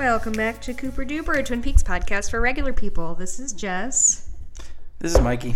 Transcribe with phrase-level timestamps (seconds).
[0.00, 3.14] Welcome back to Cooper Duper, a Twin Peaks podcast for regular people.
[3.14, 4.30] This is Jess.
[4.98, 5.54] This is Mikey.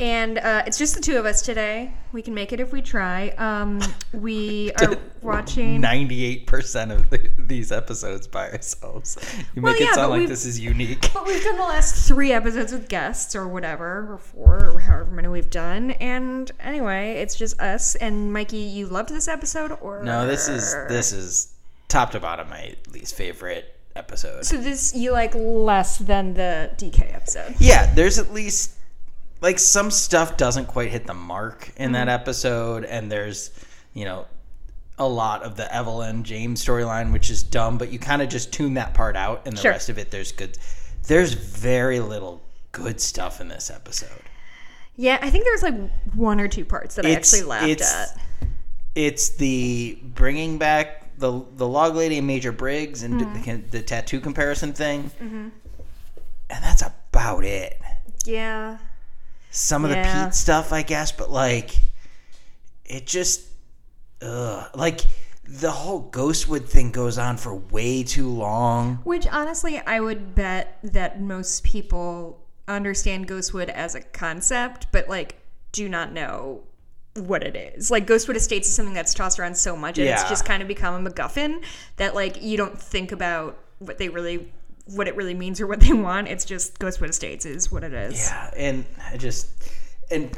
[0.00, 1.92] And uh, it's just the two of us today.
[2.10, 3.28] We can make it if we try.
[3.36, 3.82] Um,
[4.14, 5.78] we are watching.
[5.82, 9.18] Ninety-eight percent of the, these episodes by ourselves.
[9.54, 11.10] You Well, yeah, it sound like this is unique.
[11.12, 15.10] But we've done the last three episodes with guests or whatever, or four, or however
[15.10, 15.90] many we've done.
[15.90, 17.94] And anyway, it's just us.
[17.94, 21.52] And Mikey, you loved this episode, or No, this is this is
[21.88, 24.44] top to bottom my least favorite episode.
[24.44, 27.54] So this you like less than the DK episode.
[27.58, 28.72] Yeah, there's at least
[29.40, 32.20] like some stuff doesn't quite hit the mark in that Mm-hmm.
[32.22, 33.50] episode, and there's
[33.94, 34.26] you know
[34.98, 38.52] a lot of the Evelyn James storyline, which is dumb, but you kind of just
[38.52, 39.70] tune that part out, and the Sure.
[39.72, 40.56] rest of it there's good.
[41.06, 44.22] There's very little good stuff in this episode.
[44.96, 45.74] Yeah, I think there's like
[46.14, 48.48] one or two parts that I actually laughed it's- at.
[48.94, 53.42] it's the bringing back the the log lady and Major Briggs and Mm-hmm.
[53.70, 55.52] the, the tattoo comparison thing, and
[56.48, 57.80] that's about it.
[58.24, 58.78] Yeah.
[59.50, 60.20] Some of Yeah.
[60.20, 61.70] the Pete stuff, I guess, but like,
[62.84, 63.42] it just,
[64.20, 65.00] ugh, like
[65.48, 68.96] the whole Ghostwood thing goes on for way too long.
[69.04, 75.36] Which honestly, I would bet that most people understand Ghostwood as a concept, but like
[75.72, 76.62] do not know
[77.16, 77.90] what it is.
[77.90, 80.68] Like Ghostwood Estates is something that's tossed around so much, and it's just kind of
[80.68, 81.62] become a MacGuffin
[81.96, 84.50] that like you don't think about what they really,
[84.86, 86.28] what it really means or what they want.
[86.28, 88.26] It's just Ghostwood Estates is what it is.
[88.28, 89.48] Yeah, and I just
[90.10, 90.30] and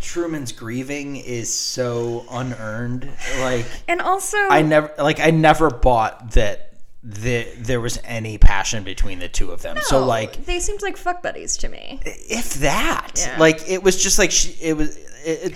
[0.00, 3.08] Truman's grieving is so unearned.
[3.40, 3.64] Like.
[3.88, 6.70] And also, I never like I never bought that
[7.06, 9.76] the, there was any passion between the two of them.
[9.82, 12.00] So like they seemed like fuck buddies to me.
[12.04, 13.38] if that Yeah.
[13.38, 15.54] like it was just like she, it was it, it-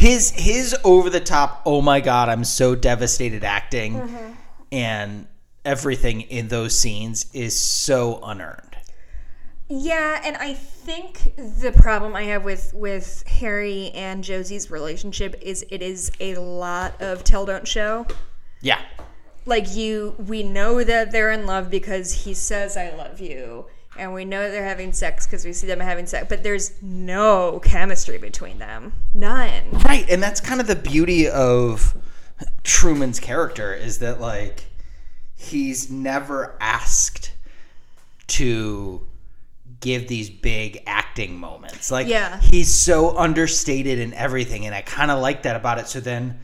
[0.00, 4.32] his his over the top oh my god I'm so devastated acting Mm-hmm.
[4.72, 5.26] and
[5.64, 8.76] everything in those scenes is so unearned.
[9.68, 15.64] Yeah, and I think the problem I have with with Harry and Josie's relationship is
[15.70, 18.06] it is a lot of tell don't show.
[18.62, 18.80] Yeah.
[19.46, 23.66] Like you we know that they're in love because he says I love you
[24.00, 27.60] and we know they're having sex because we see them having sex, but there's no
[27.62, 28.92] chemistry between them.
[29.14, 29.70] None.
[29.84, 31.94] Right, and that's kind of the beauty of
[32.64, 34.64] Truman's character is that like
[35.36, 37.32] he's never asked
[38.28, 39.06] to
[39.80, 41.90] give these big acting moments.
[41.90, 42.40] Like Yeah.
[42.40, 45.88] he's so understated in everything and I kind of like that about it.
[45.88, 46.38] So then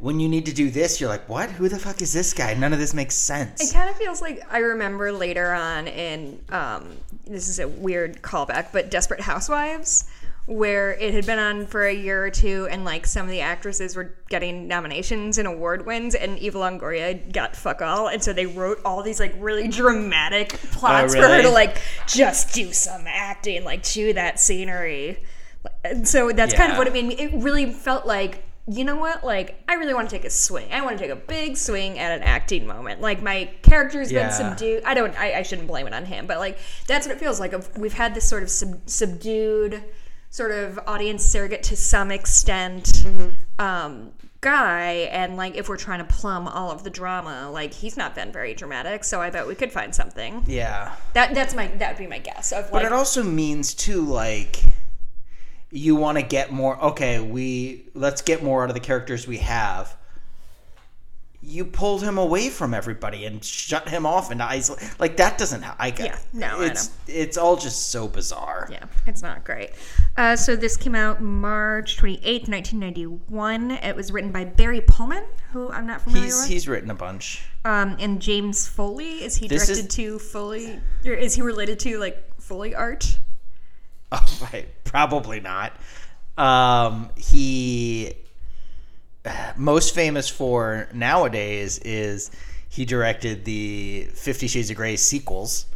[0.00, 1.50] when you need to do this, you're like, "What?
[1.50, 2.54] Who the fuck is this guy?
[2.54, 6.40] None of this makes sense." It kind of feels like I remember later on in
[6.50, 6.96] um,
[7.26, 10.08] this is a weird callback, but Desperate Housewives,
[10.46, 13.40] where it had been on for a year or two, and like some of the
[13.42, 18.32] actresses were getting nominations and award wins, and Eva Longoria got fuck all, and so
[18.32, 23.04] they wrote all these like really dramatic plots for her to like just do some
[23.06, 25.22] acting, like chew that scenery.
[25.84, 27.14] And so that's kind of what it made me.
[27.14, 29.24] It really felt like, you know what?
[29.24, 30.72] Like, I really want to take a swing.
[30.72, 33.00] I want to take a big swing at an acting moment.
[33.00, 34.24] Like, my character's Yeah.
[34.28, 34.84] been subdued.
[34.84, 37.40] I don't, I, I shouldn't blame it on him, but like, that's what it feels
[37.40, 37.52] like.
[37.76, 39.82] We've had this sort of sub, subdued,
[40.30, 43.28] sort of audience surrogate to some extent Mm-hmm.
[43.64, 45.08] um, guy.
[45.10, 48.30] And like, if we're trying to plumb all of the drama, like, he's not been
[48.30, 49.02] very dramatic.
[49.04, 50.44] So I bet we could find something.
[50.46, 50.94] yeah.
[51.14, 52.52] That, that's my, that would be my guess.
[52.52, 54.62] Of But it also means too like
[55.70, 59.38] you want to get more okay, we let's get more out of the characters we
[59.38, 59.96] have.
[61.42, 64.82] You pulled him away from everybody and shut him off and isolate.
[65.00, 65.64] Like that doesn't.
[65.80, 68.68] I Yeah, no, I it's it's all just so bizarre.
[68.70, 69.70] Yeah, it's not great.
[70.18, 73.70] Uh, so this came out March 28th, 1991.
[73.70, 76.48] It was written by Barry Pullman, who I'm not familiar He's with.
[76.48, 77.42] he's written a bunch.
[77.64, 79.24] Um, and James Foley.
[79.24, 80.78] Is he This directed is- to Foley?
[81.06, 83.16] Or is he related to like Foley art?
[84.12, 84.68] Oh, right.
[84.84, 85.72] Probably not.
[86.38, 88.14] Um, he
[89.56, 92.30] most famous for nowadays is
[92.68, 95.66] he directed the Fifty Shades of Grey sequels.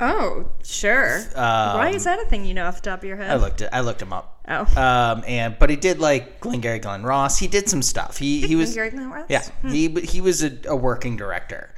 [0.00, 1.22] Oh, sure.
[1.34, 3.32] Why is that a thing you know off the top of your head?
[3.32, 3.68] I looked it.
[3.72, 4.40] I looked him up.
[4.48, 7.38] oh, Um, and but he did like Glengarry Glen Ross.
[7.38, 8.16] He did some stuff.
[8.18, 9.26] He he was Gary Glenn Ross?
[9.28, 11.74] yeah he he was a, a working director,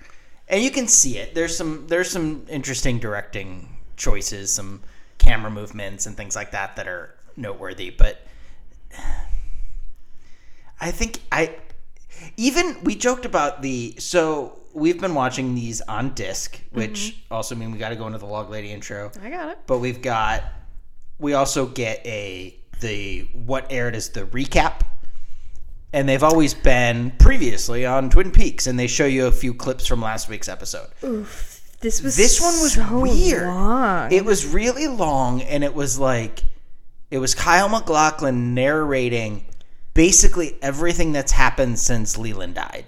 [0.48, 1.34] and you can see it.
[1.34, 4.82] There's some there's some interesting directing choices, some
[5.20, 7.90] camera movements and things like that that are noteworthy.
[7.90, 8.26] But
[10.80, 11.56] I think I
[12.36, 17.34] even we joked about the so we've been watching these on disc, which mm-hmm.
[17.34, 19.58] also mean we got to go into the log lady intro I got it.
[19.66, 20.42] but we've got
[21.18, 24.82] we also get a the what aired as the recap
[25.92, 29.86] and they've always been previously on Twin Peaks, and they show you a few clips
[29.86, 30.88] from last week's episode.
[31.80, 33.46] This was This one was so weird.
[33.46, 34.12] long.
[34.12, 36.44] It was really long, and it was like
[37.10, 39.44] it was Kyle MacLachlan narrating
[39.94, 42.84] basically everything that's happened since Leland died.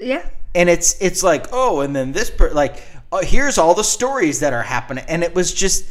[0.00, 0.28] yeah.
[0.54, 4.40] and it's it's like oh and then this per- like oh, here's all the stories
[4.40, 5.84] that are happening and it was just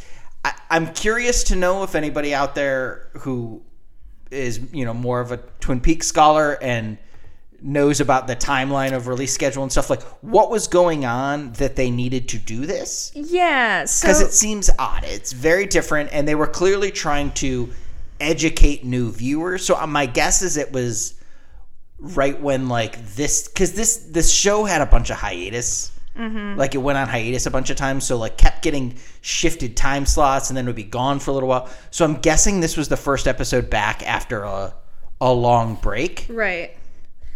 [0.44, 3.62] I, i'm curious to know if anybody out there who
[4.30, 6.96] is you know more of a twin peaks scholar and
[7.60, 11.76] knows about the timeline of release schedule and stuff like what was going on that
[11.76, 13.10] they needed to do this?
[13.14, 13.84] Yeah.
[13.84, 15.04] So because it seems odd.
[15.04, 17.70] It's very different and they were clearly trying to
[18.20, 19.64] educate new viewers.
[19.64, 21.14] So uh, my guess is it was
[21.98, 25.92] right when like this because this this show had a bunch of hiatus.
[26.56, 30.04] Like it went on hiatus a bunch of times so like kept getting shifted time
[30.04, 31.68] slots and then would be gone for a little while.
[31.90, 34.74] So i'm guessing this was the first episode back after a,
[35.20, 36.26] a long break.
[36.28, 36.76] Right.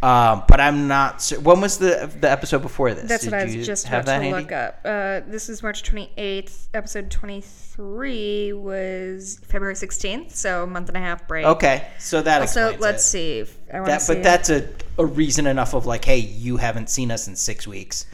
[0.02, 3.44] Um, but i'm not when was the the episode before this That's Did what I
[3.56, 4.30] was just about to handy?
[4.32, 4.80] look up.
[4.84, 6.68] Uh, this is March 28th.
[6.74, 11.46] Episode 23 was February 16th, so a month and a half break.
[11.46, 13.46] okay so that So explains let's it.
[13.48, 13.52] see.
[13.72, 14.14] I want to that see.
[14.14, 14.68] but that's a,
[14.98, 18.06] a reason enough of like hey you haven't seen us in six weeks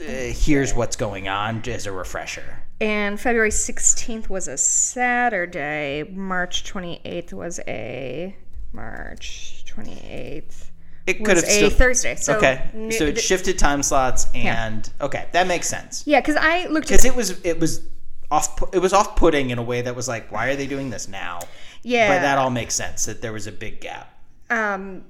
[0.00, 6.04] uh, here's what's going on as a refresher and February 16th was a Saturday.
[6.12, 8.36] March 28th was a
[8.76, 10.66] March 28th
[11.06, 12.16] it could have a still Thursday.
[12.16, 16.36] So okay n- so it shifted time slots and okay that makes sense yeah, because
[16.36, 17.82] I looked because it was it was
[18.30, 20.90] off it was off putting in a way that was like why are they doing
[20.90, 21.40] this now
[21.82, 22.08] yeah.
[22.08, 24.12] but that all makes sense that there was a big gap
[24.50, 25.04] um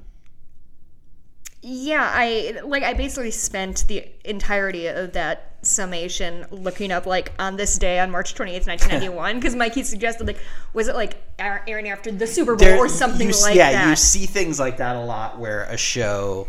[1.69, 7.57] yeah i like i basically spent the entirety of that summation looking up like on
[7.57, 10.39] this day on march 28th 1991 because mikey suggested like
[10.75, 13.73] was it like air- airing after the super bowl There- or something you like yeah
[13.73, 16.47] that Yeah, you see things like that a lot where a show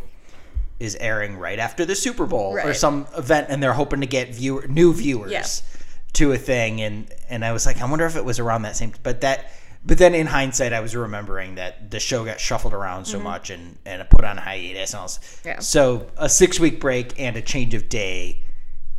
[0.80, 4.36] is airing right after the Super Bowl or some event, and they're hoping to get
[4.36, 5.44] viewer new viewers Yeah.
[6.14, 6.82] to a thing.
[6.82, 8.94] And and I was like, I wonder if it was around that same.
[9.02, 9.52] But that,
[9.88, 13.50] but then in hindsight, I was remembering that the show got shuffled around so much
[13.50, 15.08] and and put on hiatus and all.
[15.08, 15.18] this.
[15.18, 15.48] Mm-hmm.
[15.48, 15.60] Yeah.
[15.60, 18.44] So a six week break and a change of day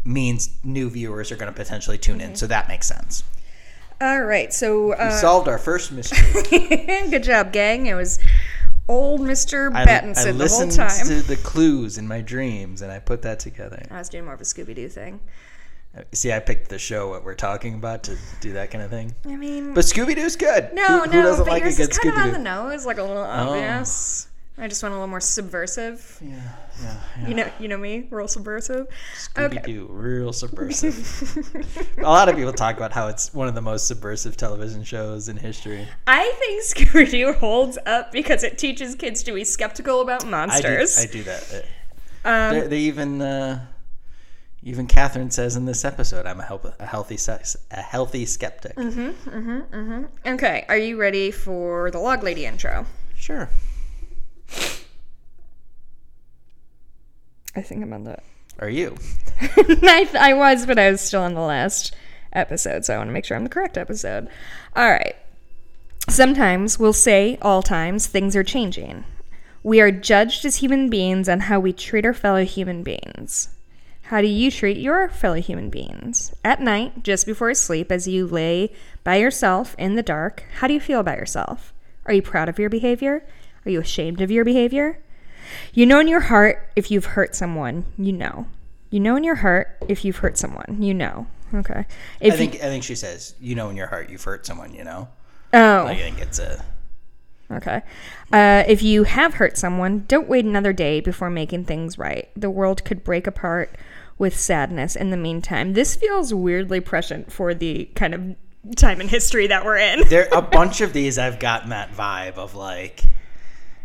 [0.04, 2.30] means new viewers are going to potentially tune Mm-hmm.
[2.30, 2.36] in.
[2.36, 3.22] So that makes sense.
[4.00, 6.32] all right so We uh, solved our first mystery.
[7.10, 8.18] good job gang it was
[8.88, 12.80] old mr I, battinson I the whole listened time to the clues in my dreams
[12.80, 13.82] and I put that together.
[13.90, 15.20] i was doing more of a scooby-doo thing
[16.12, 19.14] See, I picked the show what we're talking about to do that kind of thing.
[19.26, 20.70] i mean But Scooby Doo's good.
[20.72, 22.98] no who, no who but like a yours is kind of on the nose like
[22.98, 26.34] a little obvious i just want a little more subversive Yeah,
[26.82, 27.28] yeah, yeah.
[27.28, 28.86] You know, you know me, real subversive.
[29.16, 30.96] Scooby Doo, real subversive.
[31.98, 35.28] a lot of people talk about how it's one of the most subversive television shows
[35.28, 35.86] in history.
[36.06, 40.24] I think Scooby Doo holds up because it teaches kids to be skeptical about I
[40.26, 40.98] do, monsters.
[40.98, 41.64] I do that.
[42.24, 43.64] um, they, they even, uh,
[44.62, 48.76] even Catherine says in this episode, "I'm a, help, a healthy, sex, a healthy skeptic."
[48.76, 50.04] Mm-hmm.
[50.26, 52.86] okay, are you ready for the log lady intro?
[53.14, 53.48] Sure.
[57.54, 58.18] I think I'm on the.
[58.58, 58.96] Are you?
[59.40, 61.94] I, th- I was, but I was still on the last
[62.32, 64.28] episode, so I want to make sure I'm the correct episode.
[64.74, 65.14] All right.
[66.08, 69.04] Sometimes we'll say, all times, things are changing.
[69.62, 73.50] We are judged as human beings on how we treat our fellow human beings.
[74.08, 76.32] How do you treat your fellow human beings?
[76.42, 78.72] At night, just before sleep, as you lay
[79.04, 81.74] by yourself in the dark, how do you feel about yourself?
[82.06, 83.22] Are you proud of your behavior?
[83.66, 84.98] Are you ashamed of your behavior?
[85.74, 88.46] You know in your heart if you've hurt someone, you know.
[88.88, 91.26] You know in your heart if you've hurt someone, you know.
[91.52, 91.84] Okay.
[92.18, 94.72] If I think I think she says, you know, in your heart, you've hurt someone.
[94.72, 95.08] You know,
[95.52, 96.64] oh, like I think it's a
[97.50, 97.82] Okay.
[98.32, 102.28] Uh, if you have hurt someone, don't wait another day before making things right.
[102.36, 103.74] The world could break apart
[104.18, 105.72] with sadness in the meantime.
[105.74, 108.36] This feels weirdly prescient for the kind of
[108.76, 110.06] time in history that we're in.
[110.08, 113.04] there a bunch of these I've gotten that vibe of like,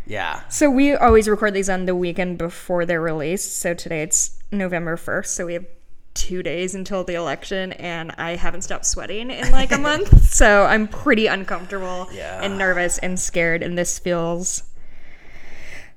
[0.06, 3.56] yeah, So we always record these on the weekend before they're released.
[3.58, 5.26] So today it's November 1st.
[5.26, 5.64] So we have
[6.12, 10.24] two days until the election, and I haven't stopped sweating in like a month.
[10.24, 12.40] So I'm pretty uncomfortable Yeah.
[12.42, 13.62] and nervous and scared.
[13.62, 14.64] And this feels.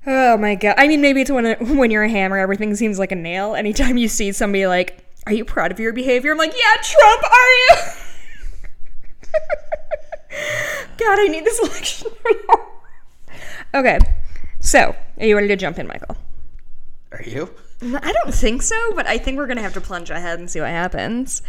[0.06, 0.74] Oh my god!
[0.78, 3.54] I mean, maybe it's when when you're a hammer, everything seems like a nail.
[3.54, 7.22] Anytime you see somebody like, "Are you proud of your behavior?" I'm like, "Yeah, Trump,
[7.24, 7.76] are you?"
[10.98, 12.08] God, I need this election.
[13.74, 13.98] okay,
[14.60, 16.16] so are you ready to jump in, Michael?
[17.12, 17.50] are you?
[17.80, 20.60] I don't think so, but I think we're gonna have to plunge ahead and see
[20.60, 21.42] what happens.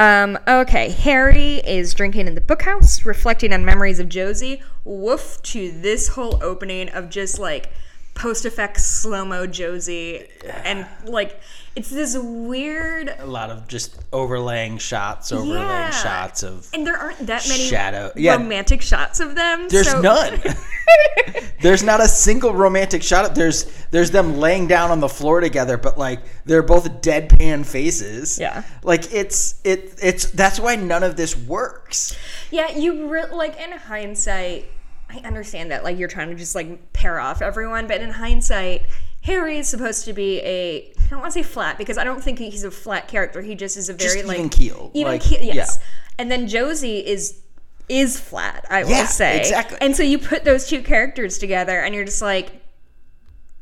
[0.00, 4.62] Um, okay, Harry is drinking in the bookhouse, reflecting on memories of Josie.
[4.82, 7.68] Woof to this whole opening of just like
[8.14, 10.26] post effects slow mo Josie,
[10.64, 11.38] and like
[11.76, 13.14] it's this weird.
[13.18, 15.90] A lot of just overlaying shots, overlaying Yeah.
[15.90, 16.68] shots of.
[16.74, 18.34] And there aren't that many Shadow- yeah.
[18.36, 19.68] romantic shots of them.
[19.68, 20.40] There's so- none.
[21.60, 23.34] there's not a single romantic shot.
[23.34, 28.38] There's there's them laying down on the floor together, but like they're both deadpan faces.
[28.38, 28.62] Yeah.
[28.82, 32.16] Like it's it it's that's why none of this works.
[32.50, 34.66] Yeah, you re- like in hindsight,
[35.08, 38.82] I understand that like you're trying to just like pair off everyone, but in hindsight,
[39.22, 42.38] Harry is supposed to be a don't want to say flat because I don't think
[42.38, 43.40] he's a flat character.
[43.42, 44.90] He just is a very Just like even keel.
[44.94, 45.78] even like, keel, yes.
[45.80, 45.86] yeah.
[46.18, 47.40] And then Josie is
[47.88, 48.64] is flat.
[48.70, 49.78] I will say exactly.
[49.80, 52.52] And so you put those two characters together, and you're just like.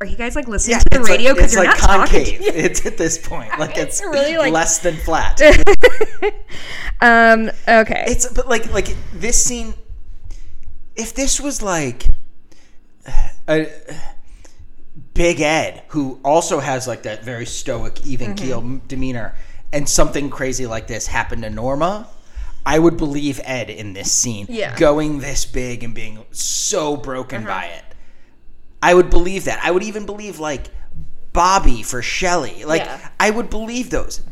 [0.01, 1.81] Are you guys like listening Yeah, to the it's radio like, because it's you're like
[1.81, 2.27] not concave.
[2.39, 2.53] talking?
[2.53, 5.41] To It's at this point like it's, It's really, like- less than flat.
[7.01, 7.51] um.
[7.67, 8.05] Okay.
[8.07, 9.75] It's but like like this scene.
[10.95, 12.07] If this was like
[13.49, 13.67] a
[15.19, 18.47] Big Ed, who also has like that very stoic, even Mm-hmm.
[18.47, 19.35] keel demeanor,
[19.73, 22.07] and something crazy like this happened to Norma,
[22.65, 24.69] I would believe Ed in this scene, Yeah.
[24.69, 24.79] Uh-huh.
[24.79, 27.85] going this big and being so broken by it.
[28.81, 29.59] I would believe that.
[29.65, 30.69] I would even believe like
[31.33, 32.65] Bobby for Shelley.
[32.65, 33.09] Like Yeah.
[33.19, 34.23] I would believe those.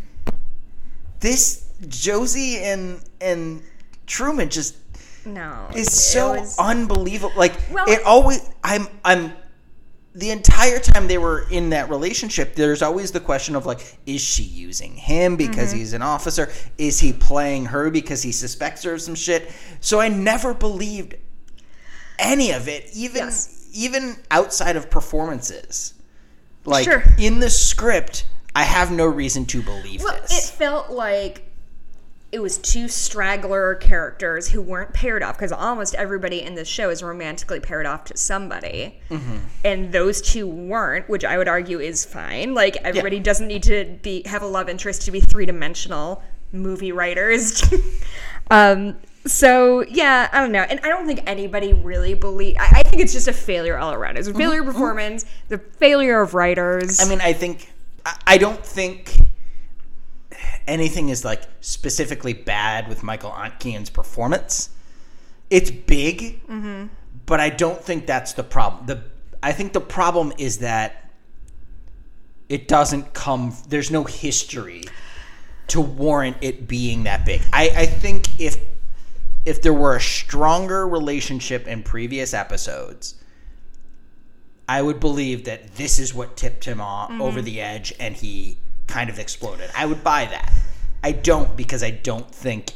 [1.21, 3.63] This Josie and and
[4.07, 4.77] Truman just
[5.25, 5.67] no.
[5.75, 7.33] is it so was- unbelievable.
[7.37, 9.33] Like Well- it always I'm I'm
[10.17, 14.23] the entire time they were in that relationship, there's always the question of like, is
[14.23, 15.79] she using him because Mm-hmm.
[15.79, 16.51] he's an officer?
[16.79, 19.51] Is he playing her because he suspects her of some shit?
[19.81, 21.17] So I never believed
[22.19, 23.69] any of it, even Yes.
[23.75, 25.93] even outside of performances.
[26.65, 27.05] Like Sure.
[27.19, 31.46] in the script, I have no reason to believe Well, it felt like
[32.33, 36.91] it was two straggler characters who weren't paired off because almost everybody in this show
[36.91, 39.37] is romantically paired off to somebody, Mm-hmm.
[39.65, 42.53] and those two weren't, which I would argue is fine.
[42.55, 46.93] Like everybody doesn't need to be have a love interest to be three dimensional movie
[46.93, 47.63] writers.
[48.51, 52.57] um, so yeah, I don't know, and I don't think anybody really believe.
[52.59, 54.19] I, I think it's just a failure all around.
[54.19, 56.99] It's a failure of performance, the failure of writers.
[56.99, 57.07] Mm-hmm.
[57.07, 57.73] I mean, I think
[58.05, 59.17] I- I don't think
[60.67, 64.71] anything is like specifically bad with Michael Ontkean's performance.
[65.51, 66.41] It's big,
[67.27, 68.87] but I don't think that's the problem.
[68.87, 69.03] The
[69.43, 71.11] I think the problem is that
[72.49, 73.55] it doesn't come.
[73.69, 74.85] There's no history
[75.69, 77.43] to warrant it being that big.
[77.53, 78.57] I, I think if
[79.45, 83.15] if there were a stronger relationship in previous episodes,
[84.69, 87.45] I would believe that this is what tipped him off over mm-hmm.
[87.45, 89.71] the edge and he kind of exploded.
[89.77, 90.53] I would buy that.
[91.03, 92.73] I don't because I don't think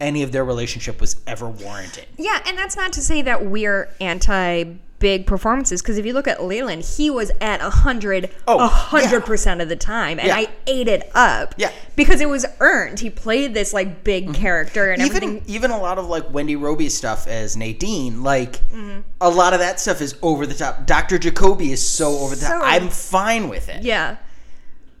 [0.00, 2.06] any of their relationship was ever warranted.
[2.18, 4.64] Yeah, and that's not to say that we're anti
[5.00, 8.66] big performances because if you look at Leland, he was at a hundred, Oh, a
[8.66, 10.36] hundred percent of the time, and Yeah.
[10.36, 11.54] I ate it up.
[11.58, 11.68] Yeah.
[11.68, 11.78] Mm-hmm.
[11.96, 13.00] because it was earned.
[13.00, 15.42] He played this like big character and Even everything.
[15.46, 19.00] even a lot of like Wendy Robie stuff as Nadine, like Mm-hmm.
[19.20, 20.86] a lot of that stuff is over the top.
[20.86, 21.18] Dr.
[21.18, 22.62] Jacoby is so over the top.
[22.64, 23.82] I'm fine with it.
[23.84, 24.16] Yeah,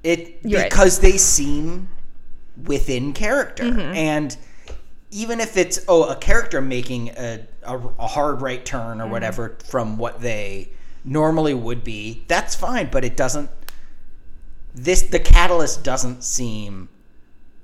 [0.04, 0.70] It You're right.
[0.70, 1.88] because they seem
[2.64, 3.80] within character, Mm-hmm.
[3.96, 4.36] and
[5.10, 9.08] even if it's oh a character making a a, a hard right turn Mm-hmm.
[9.08, 10.68] or whatever from what they
[11.04, 12.88] normally would be, that's fine.
[12.92, 13.50] But it doesn't.
[14.74, 16.88] This the catalyst doesn't seem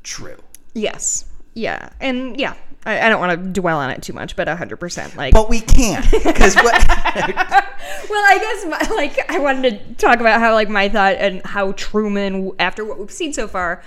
[0.02, 0.38] true.
[0.74, 2.54] yes, yeah, and yeah.
[2.86, 5.16] I, I don't want to dwell on it too much, but hundred percent.
[5.16, 10.20] Like, But we can't because what well, I guess my, like I wanted to talk
[10.20, 13.82] about how like my thought and how Truman, after what we've seen so far,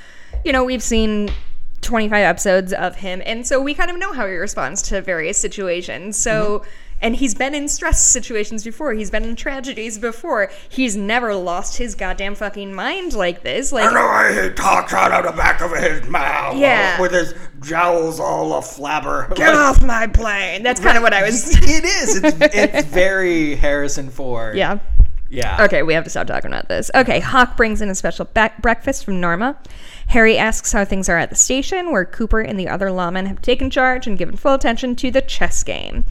[0.46, 1.32] you know, we've seen
[1.82, 5.38] 25 episodes of him, and so we kind of know how he responds to various
[5.38, 6.18] situations.
[6.18, 6.60] So.
[6.60, 6.70] Mm-hmm.
[7.04, 8.94] And he's been in stress situations before.
[8.94, 10.50] He's been in tragedies before.
[10.70, 13.72] He's never lost his goddamn fucking mind like this.
[13.74, 16.96] Like, way he talks out of the back of his mouth, Yeah.
[16.98, 19.36] Uh, with his jowls all a flabber.
[19.36, 20.64] get off my plane.
[20.64, 21.56] That's kind of what I was.
[21.58, 22.24] it is.
[22.24, 24.56] It's, it's very Harrison Ford.
[24.56, 24.80] Yeah.
[25.30, 25.64] Yeah.
[25.66, 26.92] Okay, we have to stop talking about this.
[26.94, 28.26] Okay, Hawk brings in a special
[28.62, 29.58] breakfast from Norma.
[30.14, 33.42] Harry asks how things are at the station, where Cooper and the other lawmen have
[33.42, 36.04] taken charge and given full attention to the chess game.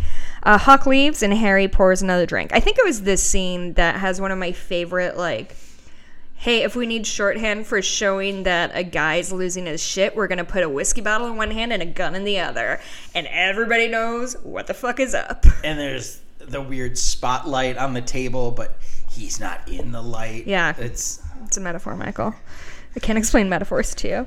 [0.43, 2.51] Uh, Hawk leaves, and Harry pours another drink.
[2.53, 5.55] I think it was this scene that has one of my favorite, like,
[6.35, 10.45] hey, if we need shorthand for showing that a guy's losing his shit, we're gonna
[10.45, 12.81] put a whiskey bottle in one hand and a gun in the other.
[13.15, 15.47] And everybody knows what the fuck is up.
[15.63, 18.79] And there's the weird spotlight on the table, but
[19.09, 20.49] he's not in the light.
[20.49, 20.75] Yeah.
[20.77, 22.35] It's It's a metaphor, Michael.
[22.97, 24.27] I can't explain metaphors to you.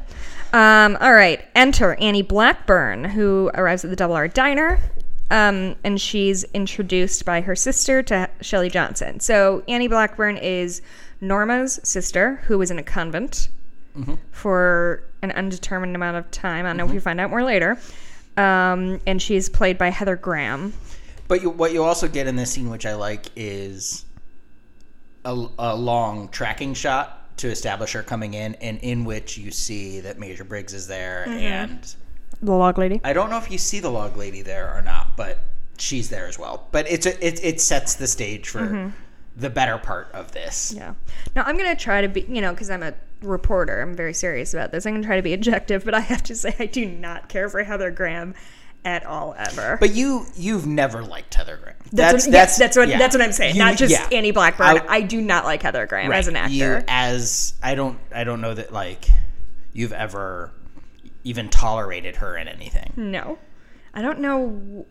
[0.54, 4.80] Um, all right, enter Annie Blackburn, who arrives at the Double R Diner,
[5.32, 9.20] um, and she's introduced by her sister to Shelley Johnson.
[9.20, 10.82] So Annie Blackburn is
[11.22, 13.50] Norma's sister, who was in a convent
[14.32, 16.66] for an undetermined amount of time.
[16.66, 17.80] I don't know if you find out more later.
[18.38, 20.74] Um, and she's played by Heather Graham.
[21.28, 24.06] But you, what you also get in this scene, which I like, is
[25.24, 30.00] a, a long tracking shot to establish her coming in, and in which you see
[30.02, 31.40] that Major Briggs is there, Mm-hmm.
[31.40, 31.96] and
[32.42, 33.02] The log lady.
[33.04, 35.40] I don't know if you see the log lady there or not, but
[35.78, 36.68] she's there as well.
[36.72, 38.94] But it's a, it it sets the stage for
[39.38, 40.72] the better part of this.
[40.72, 40.80] Mm-hmm.
[40.80, 40.94] Yeah.
[41.36, 43.82] Now I'm gonna try to be, you know, because I'm a reporter.
[43.82, 44.86] I'm very serious about this.
[44.86, 47.50] I'm gonna try to be objective, but I have to say I do not care
[47.50, 48.34] for Heather Graham
[48.86, 49.78] at all ever.
[49.80, 51.76] But you you've never liked Heather Graham.
[51.92, 52.98] that's what, yes, that's what yeah.
[53.00, 53.56] that's what I'm saying.
[53.56, 54.08] You- not just yeah.
[54.12, 54.68] Annie Blackburn.
[54.68, 56.54] I- I, do not like Heather Graham as an actor.
[56.54, 59.08] You as I don't I don't know that like
[59.74, 60.52] you've ever
[61.24, 62.94] even tolerated her in anything.
[62.96, 63.38] no,
[63.94, 64.86] I don't know.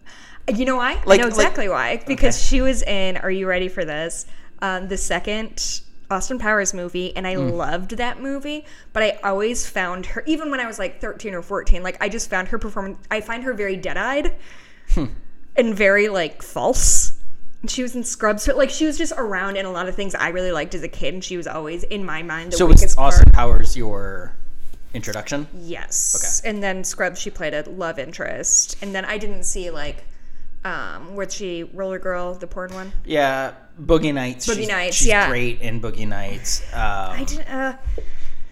[0.52, 0.94] You know why?
[1.06, 2.02] Like- I know like- exactly why.
[2.06, 2.44] Because Okay.
[2.56, 3.16] she was in.
[3.18, 4.26] Are you ready for this?
[4.60, 5.80] Um, the second
[6.10, 7.52] Austin Powers movie, and I Mm.
[7.52, 8.64] loved that movie.
[8.92, 12.08] But I always found her, even when I was like 13 or 14, like I
[12.08, 12.98] just found her performance.
[13.10, 14.34] I find her very dead-eyed
[14.92, 15.06] Hmm.
[15.56, 17.12] and very like false.
[17.66, 20.14] She was in Scrubs, but like she was just around in a lot of things
[20.14, 22.66] I really liked as a kid, and she was always in my mind the So
[22.66, 23.34] was weakest Austin part.
[23.34, 24.36] Powers your
[24.92, 25.48] introduction?
[25.58, 26.42] Yes.
[26.44, 30.04] And then Scrubs, she played a love interest, and then I didn't see like,
[30.64, 32.92] um, where she Roller Girl, the porn one.
[33.06, 34.46] Yeah, Boogie Nights.
[34.46, 35.28] Boogie she's, Nights, She's yeah.
[35.28, 36.62] great in Boogie Nights.
[36.72, 37.48] Um, I I, didn't.
[37.48, 37.76] Uh,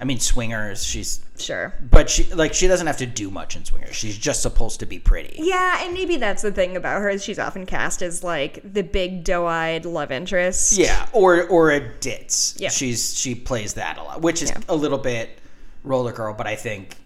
[0.04, 0.82] mean, Swingers.
[0.84, 1.72] She's sure.
[1.80, 3.94] but she like she doesn't have to do much in Swingers.
[3.94, 5.36] She's just supposed to be pretty.
[5.38, 8.82] Yeah, and maybe that's the thing about her is she's often cast as like the
[8.82, 10.72] big doe-eyed love interest.
[10.76, 12.56] Yeah, or or a ditz.
[12.58, 12.70] Yeah.
[12.70, 14.58] she's she plays that a lot, which is Yeah.
[14.68, 15.38] a little bit
[15.84, 16.34] roller girl.
[16.34, 16.96] But I think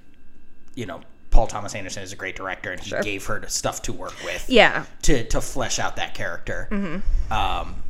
[0.75, 1.01] you know
[1.31, 3.03] Paul Thomas Anderson is a great director, and he Sure.
[3.03, 4.49] gave her stuff to work with.
[4.49, 4.87] Yeah.
[5.03, 6.67] to to flesh out that character.
[6.71, 7.33] Mm-hmm.
[7.33, 7.83] Um,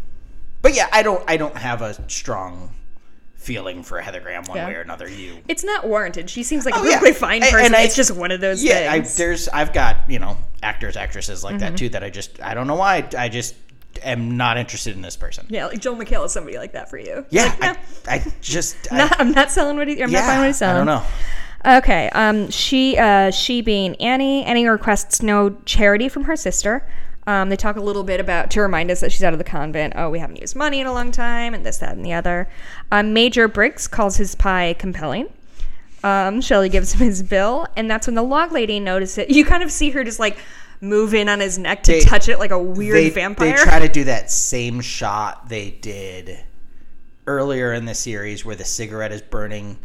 [0.67, 2.71] but yeah, I don't I don't have a strong
[3.37, 4.67] feeling for Heather Graham one Yeah.
[4.67, 5.09] way or another.
[5.09, 5.39] You.
[5.47, 6.29] It's not warranted.
[6.29, 7.17] She seems like a really yeah.
[7.17, 7.61] fine person.
[7.67, 10.97] and I- it's just one of those Yeah, I, there's I've got you know actors
[10.97, 11.61] actresses like Mm-hmm.
[11.61, 13.55] that too that I just I don't know why I just
[14.03, 15.47] am not interested in this person.
[15.49, 17.25] yeah, like Joel McHale is somebody like that for you.
[17.31, 20.27] Yeah, Like, I, I just I, not- I'm not selling what he, I'm yeah, not
[20.27, 20.89] buying what he's selling.
[20.89, 21.05] I don't
[21.65, 21.79] know.
[21.79, 22.11] Okay.
[22.11, 26.87] Um, she, uh, she being Annie, Annie requests no charity from her sister.
[27.27, 29.45] Um, they talk a little bit about to remind us that she's out of the
[29.45, 29.95] convent.
[29.97, 32.49] Oh, we haven't used money in a long time, and this, that, and the other.
[32.93, 35.29] Um, Major Briggs calls his pie compelling.
[36.05, 39.19] Um, Shelley gives him his bill, and that's when the log lady notices.
[39.19, 39.31] It.
[39.37, 40.39] You kind of see her just like
[40.81, 43.57] move in on his neck to They- touch it like a weird They vampire.
[43.57, 46.39] they try to do that same shot they did
[47.27, 49.79] earlier in the series where the cigarette is burning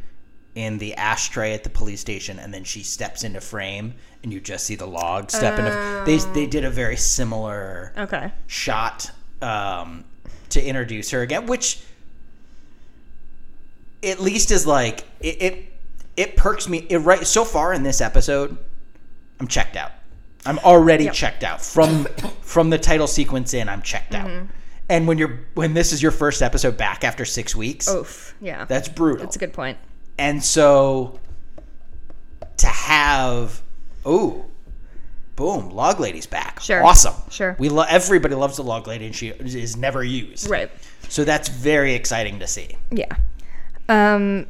[0.56, 4.40] in the ashtray at the police station and then she steps into frame and you
[4.42, 8.32] just see the log step into they they did a very similar okay.
[8.48, 9.10] shot
[9.42, 10.04] um,
[10.50, 11.82] to introduce her again, which
[14.04, 15.42] at least is like it.
[15.42, 15.66] It,
[16.18, 16.86] it perks me.
[16.90, 18.58] It right so far in this episode,
[19.40, 19.92] I'm checked out.
[20.46, 22.06] I'm already checked out from
[22.42, 23.70] from the title sequence in.
[23.70, 24.28] I'm checked out.
[24.28, 24.46] Mm-hmm.
[24.90, 28.36] And when you're when this is your first episode back after six weeks, Oof.
[28.42, 28.66] Yeah.
[28.66, 29.24] that's brutal.
[29.24, 29.78] That's a good point.
[30.22, 31.20] And so
[32.58, 33.60] to have
[34.06, 34.46] oh
[35.36, 36.60] boom, log lady's back.
[36.60, 36.84] Sure.
[36.86, 37.16] Awesome.
[37.32, 37.56] Sure.
[37.58, 40.48] We lo- everybody loves the log lady and she is never used.
[40.48, 40.70] Right.
[41.10, 42.78] So that's very exciting to see.
[42.92, 43.08] Yeah.
[43.90, 44.46] Um,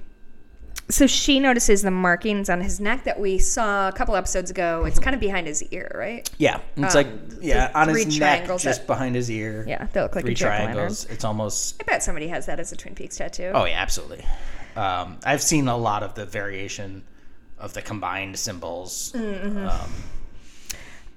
[0.90, 4.84] so she notices the markings on his neck that we saw a couple episodes ago.
[4.84, 6.30] It's kind of behind his ear, right?
[6.38, 6.60] Yeah.
[6.76, 7.08] It's like
[7.40, 9.64] yeah, on his neck just that- behind his ear.
[9.66, 11.06] Yeah, they look like Three triangles.
[11.06, 13.52] It's almost I bet somebody has that as a Twin Peaks tattoo.
[13.54, 14.26] Oh yeah, absolutely.
[14.76, 17.04] Um, I've seen a lot of the variation
[17.60, 19.12] of the combined symbols.
[19.16, 19.68] Mm-hmm.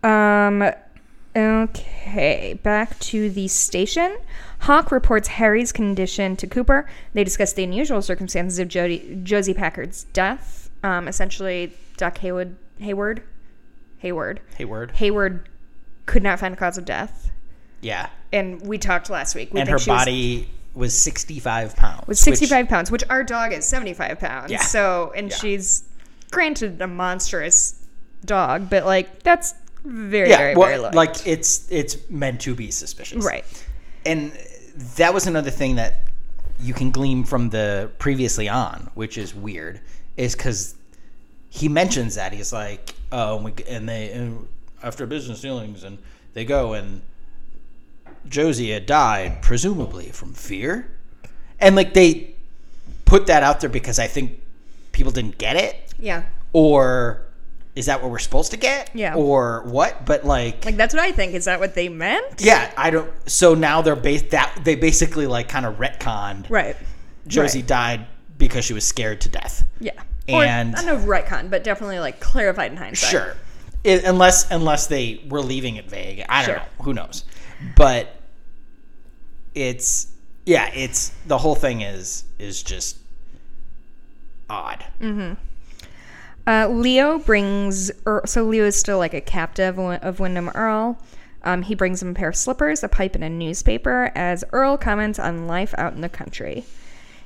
[0.04, 0.72] Um, Um.
[1.36, 4.18] Okay, back to the station.
[4.60, 6.88] Hawk reports Harry's condition to Cooper.
[7.12, 10.70] They discuss the unusual circumstances of Jody, Josie Packard's death.
[10.84, 13.22] Um, essentially, Doc Haywood, Hayward,
[13.98, 14.92] Hayward, Hayward.
[14.92, 15.48] Hayward
[16.06, 17.32] could not find the cause of death.
[17.80, 18.10] Yeah.
[18.32, 19.52] And we talked last week.
[19.52, 22.06] We and her she was- body was 65 pounds.
[22.06, 24.50] was 65 pounds, which our dog is 75 pounds.
[24.50, 24.60] Yeah.
[24.60, 25.36] So, and Yeah.
[25.36, 25.84] she's
[26.30, 27.86] granted a monstrous
[28.24, 30.90] dog, but like that's very, yeah, very, well, very low.
[30.92, 33.24] like it's it's meant to be suspicious.
[33.24, 33.44] right.
[34.06, 34.32] And
[34.96, 36.08] that was another thing that
[36.60, 39.80] you can glean from the previously on, which is weird,
[40.16, 40.74] is because
[41.50, 44.48] he mentions that he's like, oh, and, we, and they and
[44.82, 45.98] after business dealings, and
[46.32, 47.02] they go and
[48.28, 50.90] Josie had died presumably from fear,
[51.60, 52.34] and like they
[53.04, 54.40] put that out there because I think
[54.92, 56.24] people didn't get it, Yeah.
[56.52, 57.20] or
[57.74, 58.90] is that what we're supposed to get?
[58.94, 59.14] Yeah.
[59.14, 60.06] Or what?
[60.06, 61.34] But like, Like that's what I think.
[61.34, 62.40] Is that what they meant?
[62.40, 63.10] yeah, I don't.
[63.28, 66.48] So now they're based that they basically like kind of retconned.
[66.48, 66.76] Right.
[67.26, 67.66] Josie Right.
[67.66, 68.06] died
[68.38, 69.64] because she was scared to death.
[69.80, 69.92] Yeah.
[70.28, 73.10] And- or, I know retcon, but definitely like clarified in hindsight.
[73.10, 73.36] Sure.
[73.82, 76.24] It, unless unless they were leaving it vague.
[76.28, 76.56] I don't Sure.
[76.56, 76.84] know.
[76.84, 77.24] Who knows?
[77.76, 78.16] But
[79.54, 80.12] it's
[80.46, 82.98] yeah, it's the whole thing is is just
[84.50, 84.84] odd.
[86.46, 90.98] Uh, Leo brings, er, so Leo is still like a captive of of Windom Earle.
[91.42, 94.78] Um, he brings him a pair of slippers, a pipe, and a newspaper as Earle
[94.78, 96.64] comments on life out in the country.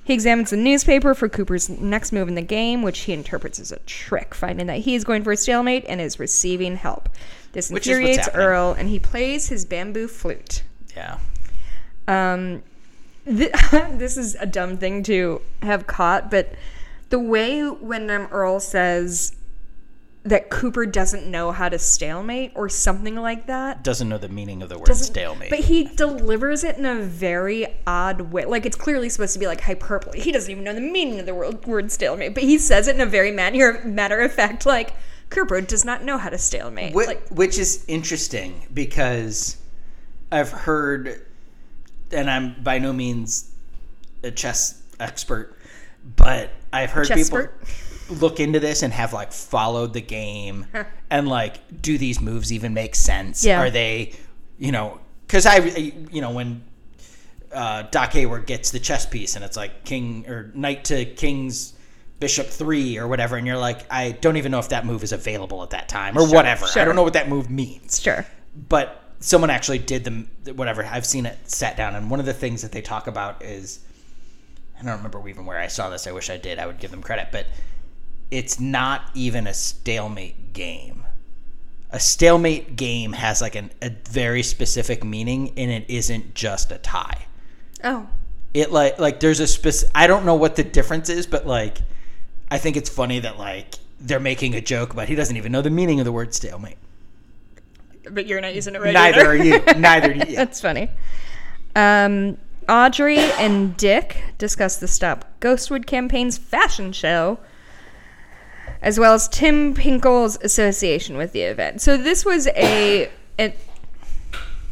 [0.08, 3.70] He examines the newspaper for Cooper's next move in the game, which he interprets as
[3.70, 7.10] a trick, finding that he is going for a stalemate and is receiving help.
[7.52, 8.26] This Which infuriates.
[8.32, 10.62] Earle, and he plays his bamboo flute.
[10.96, 11.18] Yeah.
[12.08, 12.62] Um,
[13.26, 13.52] th-
[13.90, 16.54] this is a dumb thing to have caught, but
[17.10, 19.36] the way Windom Earle says
[20.24, 23.82] that Cooper doesn't know how to stalemate or something like that.
[23.82, 25.50] Doesn't know the meaning of the word doesn't- stalemate.
[25.50, 28.44] But he delivers it in a very odd way.
[28.44, 30.20] Like it's clearly supposed to be like hyperbole.
[30.20, 32.96] He doesn't even know the meaning of the word, word stalemate, but he says it
[32.96, 34.92] in a very matter matter of fact, like
[35.30, 36.94] Cooper does not know how to stalemate.
[36.94, 39.56] Whi- like which is interesting because
[40.32, 41.24] I've heard,
[42.10, 43.50] and I'm by no means
[44.22, 45.56] a chess expert,
[46.16, 47.46] but I've heard people?
[48.10, 50.66] Look into this and have like followed the game
[51.10, 53.44] and like, do these moves even make sense?
[53.44, 53.60] Yeah.
[53.60, 54.14] Are they,
[54.58, 56.64] you know, because I, you know, when
[57.52, 61.74] uh, Doc Hayward gets the chess piece and it's like king or knight to king's
[62.20, 65.12] bishop three or whatever, and you're like, I don't even know if that move is
[65.12, 66.66] available at that time or whatever.
[66.74, 68.00] I don't know what that move means.
[68.00, 68.26] sure.
[68.68, 70.84] But someone actually did the whatever.
[70.84, 73.80] I've seen it sat down, and one of the things that they talk about is
[74.78, 76.06] I don't remember even where I saw this.
[76.06, 76.58] I wish I did.
[76.58, 77.46] I would give them credit, but
[78.30, 81.04] it's not even a stalemate game.
[81.90, 86.78] A stalemate game has like an, a very specific meaning, and it isn't just a
[86.78, 87.26] tie.
[87.82, 88.08] Oh.
[88.52, 89.90] It like like there's a spec.
[89.94, 91.78] I don't know what the difference is, but like
[92.50, 95.62] I think it's funny that like they're making a joke, but he doesn't even know
[95.62, 96.76] the meaning of the word stalemate.
[98.10, 99.30] But you're not using it right Neither either.
[99.30, 99.62] are you.
[99.76, 100.36] Neither do you.
[100.36, 100.90] That's funny.
[101.76, 102.38] Um,
[102.68, 107.38] Audrey and Dick discuss the Stop Ghostwood campaign's fashion show,
[108.82, 111.80] as well as Tim Pinkle's association with the event.
[111.80, 113.58] So this was a it,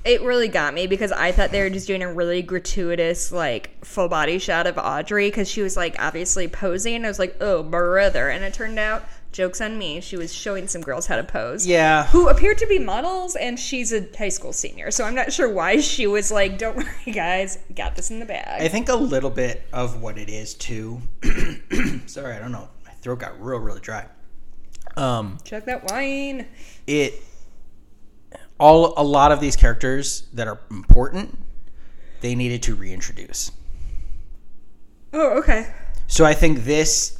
[0.05, 3.85] it really got me because I thought they were just doing a really gratuitous like
[3.85, 7.05] full body shot of Audrey because she was like obviously posing.
[7.05, 9.05] I was like, oh brother, and it turned out.
[9.33, 10.01] Jokes on me.
[10.01, 12.07] She was showing some girls how to pose Yeah.
[12.07, 14.91] who appeared to be models, and she's a high school senior.
[14.91, 18.25] So I'm not sure why she was like, "Don't worry, guys, got this in the
[18.25, 21.03] bag." I think a little bit of what it is too.
[22.07, 22.71] Sorry, I don't know.
[23.07, 24.05] Throat got real, really dry.
[24.97, 26.49] Um, Check that wine.
[26.89, 27.23] it
[28.59, 31.39] all a lot of these characters that are important,
[32.21, 33.53] they needed to reintroduce.
[35.13, 35.73] Oh, okay.
[36.09, 37.17] So I think this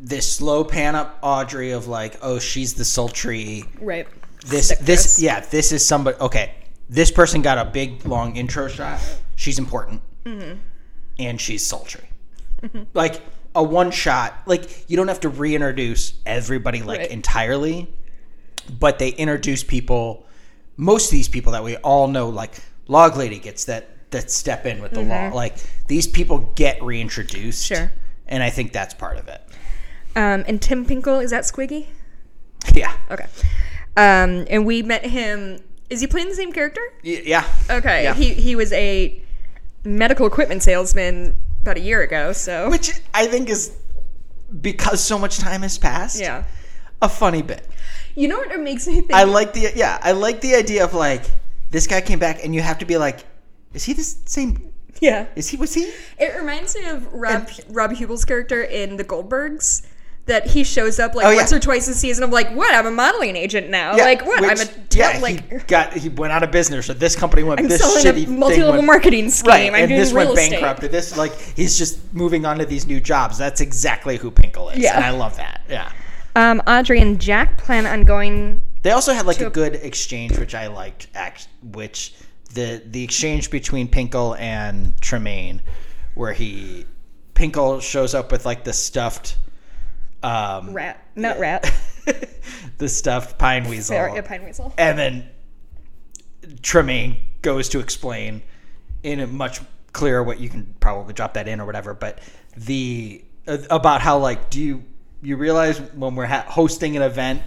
[0.00, 3.62] this slow pan up Audrey of like, oh, she's the sultry.
[3.80, 4.08] Right.
[4.44, 5.22] This this this.
[5.22, 6.18] yeah, this is somebody.
[6.18, 6.52] Okay,
[6.88, 8.98] this person got a big long intro shot.
[9.36, 10.02] She's important,
[11.16, 12.08] and she's sultry.
[12.92, 13.22] Like
[13.56, 14.34] a one shot.
[14.46, 17.10] Like you don't have to reintroduce everybody like Right.
[17.10, 17.92] entirely,
[18.78, 20.24] but they introduce people.
[20.76, 22.52] Most of these people that we all know, like
[22.86, 25.28] Log Lady, gets that that step in with the law.
[25.34, 25.56] Like
[25.88, 27.64] these people get reintroduced.
[27.66, 27.90] Sure.
[28.28, 29.40] and I think that's part of it.
[30.16, 31.86] Um, and Tim Pinkle is that Squiggy?
[32.74, 33.26] Yeah, Okay.
[33.96, 35.60] Um, and we met him.
[35.88, 36.80] Is he playing the same character?
[37.04, 37.44] Y- yeah.
[37.70, 38.02] Okay.
[38.02, 38.14] Yeah.
[38.14, 39.22] He he was a
[39.84, 41.36] medical equipment salesman
[41.66, 42.32] about a year ago.
[42.32, 43.76] So Which I think is
[44.60, 46.20] because so much time has passed.
[46.20, 46.44] yeah.
[47.02, 47.66] a funny bit.
[48.14, 49.12] You know what it makes me think?
[49.12, 51.24] I like the yeah, I like the idea of like
[51.70, 53.20] this guy came back and you have to be like,
[53.74, 54.72] is he the same?
[55.00, 55.26] yeah.
[55.36, 55.92] Is he was he?
[56.18, 59.86] It reminds me of Rob Rob Huebel's character in The Goldbergs.
[60.26, 61.36] That he shows up like Oh, yeah.
[61.36, 62.24] once or twice a season.
[62.24, 62.74] I'm like, what?
[62.74, 63.96] I'm a modeling agent now.
[63.96, 64.42] like what?
[64.42, 65.18] I'm which- a ta- yeah.
[65.20, 67.60] like he got he went out of business, or this company went.
[67.60, 69.48] I'm this selling shitty a multi-level went- marketing scheme.
[69.48, 70.82] Right, I'm and doing this real went bankrupt.
[70.82, 73.38] and This like he's just moving on to these new jobs.
[73.38, 74.96] That's exactly who Pinkle is, Yeah.
[74.96, 75.62] and I love that.
[75.70, 75.92] Yeah.
[76.34, 78.60] Um, Audrey and Jack plan on going.
[78.82, 81.06] They also had like To a a- good exchange, which I liked.
[81.14, 82.14] Act, which
[82.52, 85.60] the the exchange between Pinkle and Tremayne,
[86.16, 86.84] where he
[87.34, 89.36] Pinkle shows up with like the stuffed
[90.26, 91.72] um, Rat, not rat.
[92.78, 94.72] the stuffed pine weasel, Sorry, a pine weasel.
[94.76, 95.28] and then
[96.60, 98.42] Tremayne goes to explain
[99.02, 99.60] in a much
[99.92, 101.94] clearer what you can probably drop that in or whatever.
[101.94, 102.20] But
[102.56, 104.84] the uh, about how like do you
[105.22, 107.42] you realize when we're ha- hosting an event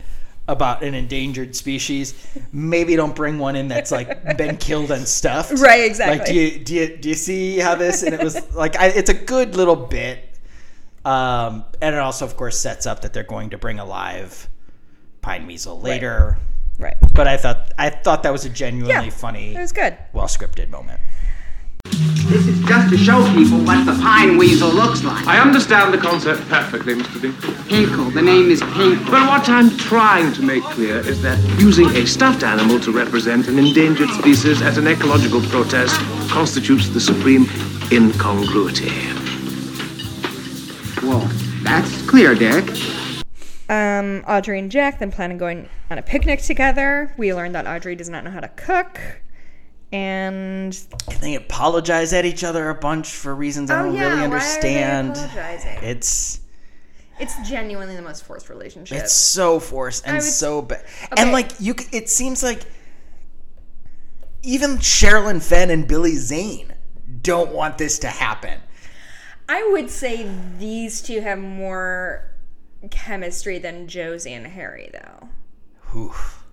[0.48, 2.16] about an endangered species,
[2.52, 5.52] maybe don't bring one in that's like been killed and stuffed.
[5.60, 6.18] Right, exactly.
[6.18, 8.02] Like, do you do you do you see how this?
[8.04, 10.29] And it was like, I, it's a good little bit,
[11.06, 14.48] um, and it also, of course, sets up that they're going to bring a live
[15.22, 16.38] pine weasel later.
[16.78, 16.96] Right.
[17.14, 19.98] But I thought I thought that was a genuinely Yeah, funny, It was good.
[20.14, 21.00] well scripted moment.
[22.30, 25.26] This is just to show people what the pine weasel looks like.
[25.26, 27.20] I understand the concept perfectly, Mr.
[27.20, 27.68] Dinkle.
[27.68, 28.12] Hinkle.
[28.12, 29.06] The name is Pinkle.
[29.12, 33.48] But what I'm trying to make clear is that using a stuffed animal to represent
[33.48, 35.96] an endangered species as an ecological protest
[36.30, 37.46] constitutes the supreme
[37.92, 38.92] incongruity.
[41.04, 41.28] Well,
[41.64, 42.66] that's clear, Dick.
[43.70, 47.14] Um, Audrey and Jack then plan on going on a picnic together.
[47.18, 49.00] We learned that Audrey does not know how to cook.
[49.92, 50.78] And
[51.10, 54.16] And they apologize at each other a bunch for reasons I Oh, don't yeah, really
[54.16, 55.12] why are they understand.
[55.12, 55.78] apologizing?
[55.84, 56.42] It's
[57.20, 58.98] it's genuinely the most forced relationship.
[58.98, 60.84] it's so forced and would- so bad.
[61.12, 61.22] Okay.
[61.22, 62.62] And like you, c- it seems like
[64.44, 66.74] even Sherilyn Fenn and Billy Zane
[67.22, 68.60] don't want this to happen.
[69.50, 72.24] I would say these two have more
[72.92, 75.30] chemistry than Josie and Harry, though.
[75.98, 76.46] Oof.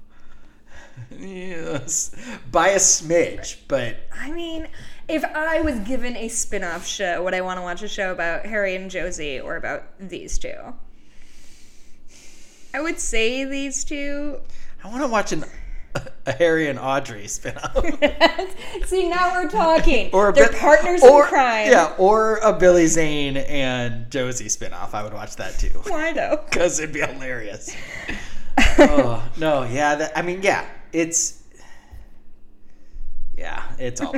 [1.11, 2.17] yes,
[2.51, 4.67] by a smidge, but I mean,
[5.09, 8.13] if I was given a spin off show, would I want to watch a show
[8.13, 10.57] about Harry and Josie or about these two?
[12.73, 14.41] I would say these two.
[14.83, 15.45] I want to watch an,
[16.27, 18.85] a Harry and Audrey spinoff.
[18.87, 20.11] See, now we're talking.
[20.13, 21.71] or a They're bit- partners or, in crime.
[21.71, 24.95] Yeah, or a Billy Zane and Josie spinoff.
[24.95, 26.43] I would watch that too Why though?
[26.49, 27.75] because it'd be hilarious.
[28.79, 29.95] oh no, yeah.
[29.97, 30.67] That, I mean, yeah.
[30.93, 31.43] It's
[33.37, 33.63] yeah.
[33.79, 34.15] It's all.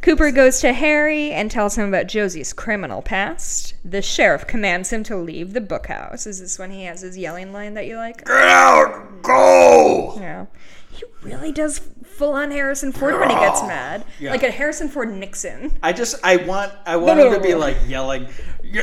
[0.00, 3.74] Cooper goes to Harry and tells him about Josie's criminal past.
[3.84, 6.26] The sheriff commands him to leave the bookhouse.
[6.26, 8.24] Is this when he has his yelling line that you like?
[8.24, 9.22] Get out!
[9.22, 10.16] Go!
[10.20, 10.46] Yeah.
[10.90, 14.04] He really does full on Harrison Ford when he gets mad.
[14.18, 14.30] Yeah.
[14.30, 15.72] Like a Harrison Ford Nixon.
[15.82, 18.28] I just I want I want him to be like yelling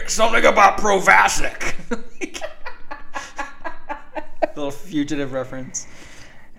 [0.07, 1.75] something about Provasic.
[4.55, 5.87] Little fugitive reference.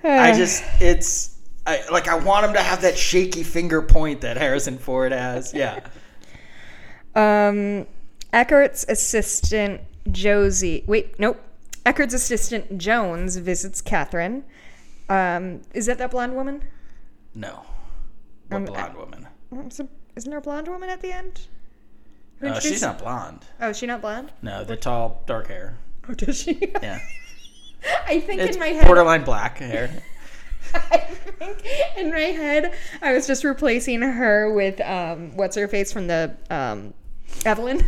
[0.05, 0.09] Uh.
[0.09, 1.36] I just it's
[1.67, 5.53] I like I want him to have that shaky finger point that Harrison Ford has.
[5.55, 5.81] Yeah.
[7.15, 7.87] Um,
[8.33, 10.85] Eckhardt's assistant Josie.
[10.87, 11.41] Wait, nope.
[11.87, 14.45] Eckhardt's assistant Jones visits Catherine.
[15.09, 16.63] Um, is that that blonde woman?
[17.35, 17.63] No.
[18.49, 19.29] What Um, blonde woman?
[19.51, 21.41] Um, so- Isn't there a blonde woman at the end?
[22.41, 23.47] Who No, she's not blonde.
[23.61, 24.31] Oh, is she not blonde?
[24.43, 25.79] No, the tall, dark hair.
[26.09, 26.71] Oh, does she?
[26.83, 27.01] Yeah.
[28.07, 28.85] I think It's in my head.
[28.87, 30.03] borderline black hair.
[30.75, 31.65] I think
[31.97, 36.37] in my head, I was just replacing her with um, what's her face from the
[36.51, 36.95] um,
[37.45, 37.85] Evelyn.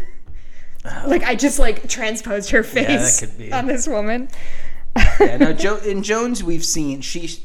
[1.06, 2.62] Like I just like transposed her Oh.
[2.62, 3.52] face be.
[3.52, 4.28] on this woman.
[5.20, 7.40] yeah, no, jo- in Jones we've seen she's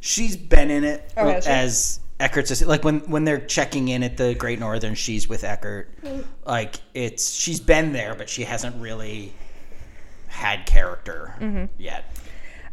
[0.00, 1.48] she's been in it Oh, she?
[1.48, 5.88] as Eckhardt's like when when they're checking in at the Great Northern, she's with Eckhardt.
[6.46, 9.32] Like it's she's been there, but she hasn't really
[10.28, 11.64] had character Mm-hmm.
[11.78, 12.04] yet.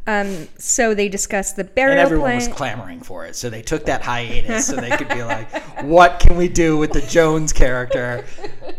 [0.08, 2.00] Um, so they discussed the barrier.
[2.00, 5.10] And burial everyone was clamoring for it, so they took that hiatus so they could
[5.10, 5.48] be like,
[5.84, 8.26] "What can we do with the Jones character?"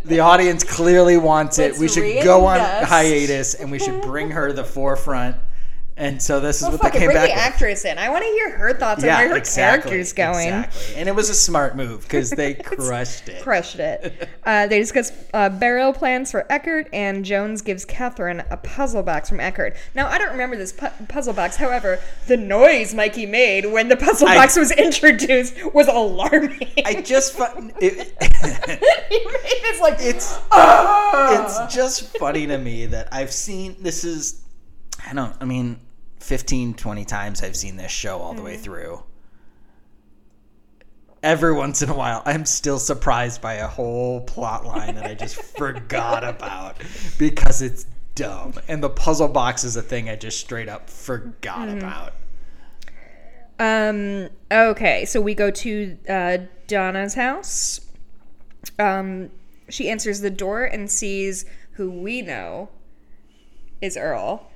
[0.05, 1.73] The audience clearly wants it.
[1.73, 5.37] Let's we should go on hiatus, and we should bring her to the forefront.
[6.03, 7.43] And so this is Well, what they it, came bring back the with.
[7.45, 7.97] actress in.
[7.97, 10.49] I want to hear her thoughts on where her character's going.
[10.49, 10.95] Exactly.
[10.97, 13.41] And it was a smart move because they crushed it.
[13.41, 14.29] Crushed it.
[14.45, 19.29] Uh, they discuss uh, burial plans for Eckhardt, and Jones gives Catherine a puzzle box
[19.29, 19.77] from Eckhardt.
[19.95, 21.55] Now, I don't remember this pu- puzzle box.
[21.57, 26.73] However, the noise Mikey made when the puzzle I- box was introduced was alarming.
[26.85, 27.45] I just fu-
[27.81, 28.13] it,
[29.09, 34.03] he made this like it's "Ah!" it's just funny to me that I've seen this
[34.03, 34.43] is
[35.09, 35.79] I don't I mean
[36.23, 38.63] 15 20 times I've seen this show all the way Mm-hmm.
[38.63, 39.03] through.
[41.23, 45.15] Every once in a while, I'm still surprised by a whole plot line that I
[45.15, 46.79] just forgot about
[47.19, 48.55] because it's dumb.
[48.67, 51.79] And the puzzle box is a thing I just straight up forgot Mm-hmm.
[51.79, 52.13] about.
[53.61, 54.29] Um.
[54.51, 57.81] Okay, so we go to uh, Donna's house.
[58.79, 59.31] Um,
[59.69, 62.71] she answers the door and sees who we know
[63.81, 64.51] is Earl,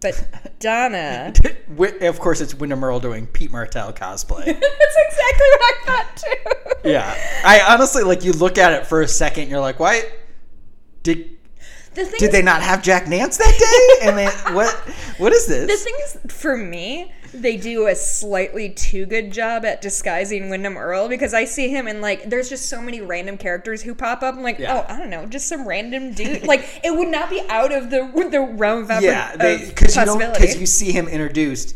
[0.00, 1.32] but Donna.
[2.00, 4.44] Of course, it's Wyndham Earle doing Pete Martell cosplay.
[4.46, 6.90] That's exactly what I thought too.
[6.90, 9.48] yeah, I honestly like you look at it for a second.
[9.48, 10.02] You're like, why
[11.02, 11.30] did
[11.94, 14.08] The thing did is, they not have Jack Nance that day?
[14.08, 14.72] And then what
[15.18, 15.84] what is The this?
[15.84, 21.08] thing is, for me, they do a slightly too good job at disguising Windom Earle
[21.08, 24.34] because I see him and like there's just so many random characters who pop up.
[24.34, 24.84] I'm like, Yeah.
[24.88, 26.44] oh, I don't know, just some random dude.
[26.46, 30.18] like it would not be out of the the realm of, Yeah, because you don't
[30.18, 31.74] because you see him introduced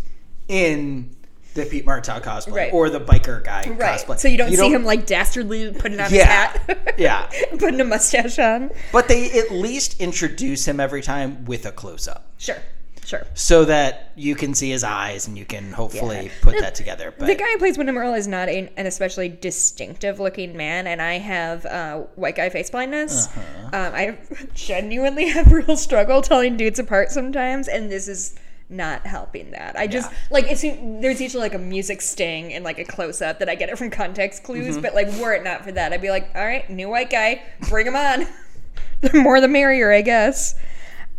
[0.48, 1.14] in
[1.54, 2.72] the Pete Martell cosplay Right.
[2.72, 4.00] or the biker guy right.
[4.00, 4.18] cosplay.
[4.18, 6.50] So you don't see him like dastardly putting on Yeah.
[6.52, 6.94] his hat.
[6.98, 7.30] Yeah.
[7.58, 8.70] putting a mustache on.
[8.90, 12.30] But they at least introduce him every time with a close up.
[12.38, 12.56] Sure.
[13.04, 13.26] Sure.
[13.34, 16.30] So that you can see his eyes and you can hopefully Yeah.
[16.40, 17.12] put that together.
[17.18, 20.86] But The guy who plays Windom Earle is not a, an especially distinctive looking man,
[20.86, 23.26] and I have uh, white guy face blindness.
[23.26, 23.66] Uh-huh.
[23.76, 24.18] Um, I
[24.54, 28.36] genuinely have real struggle telling dudes apart sometimes, and this is
[28.68, 29.76] not helping that.
[29.76, 30.16] I just Yeah.
[30.30, 33.54] like it's there's usually like a music sting and like a close up that I
[33.56, 34.80] get it from context clues, Mm-hmm.
[34.80, 37.42] but like were it not for that, I'd be like, all right, new white guy,
[37.68, 38.26] bring him on.
[39.02, 40.54] the more the merrier, I guess.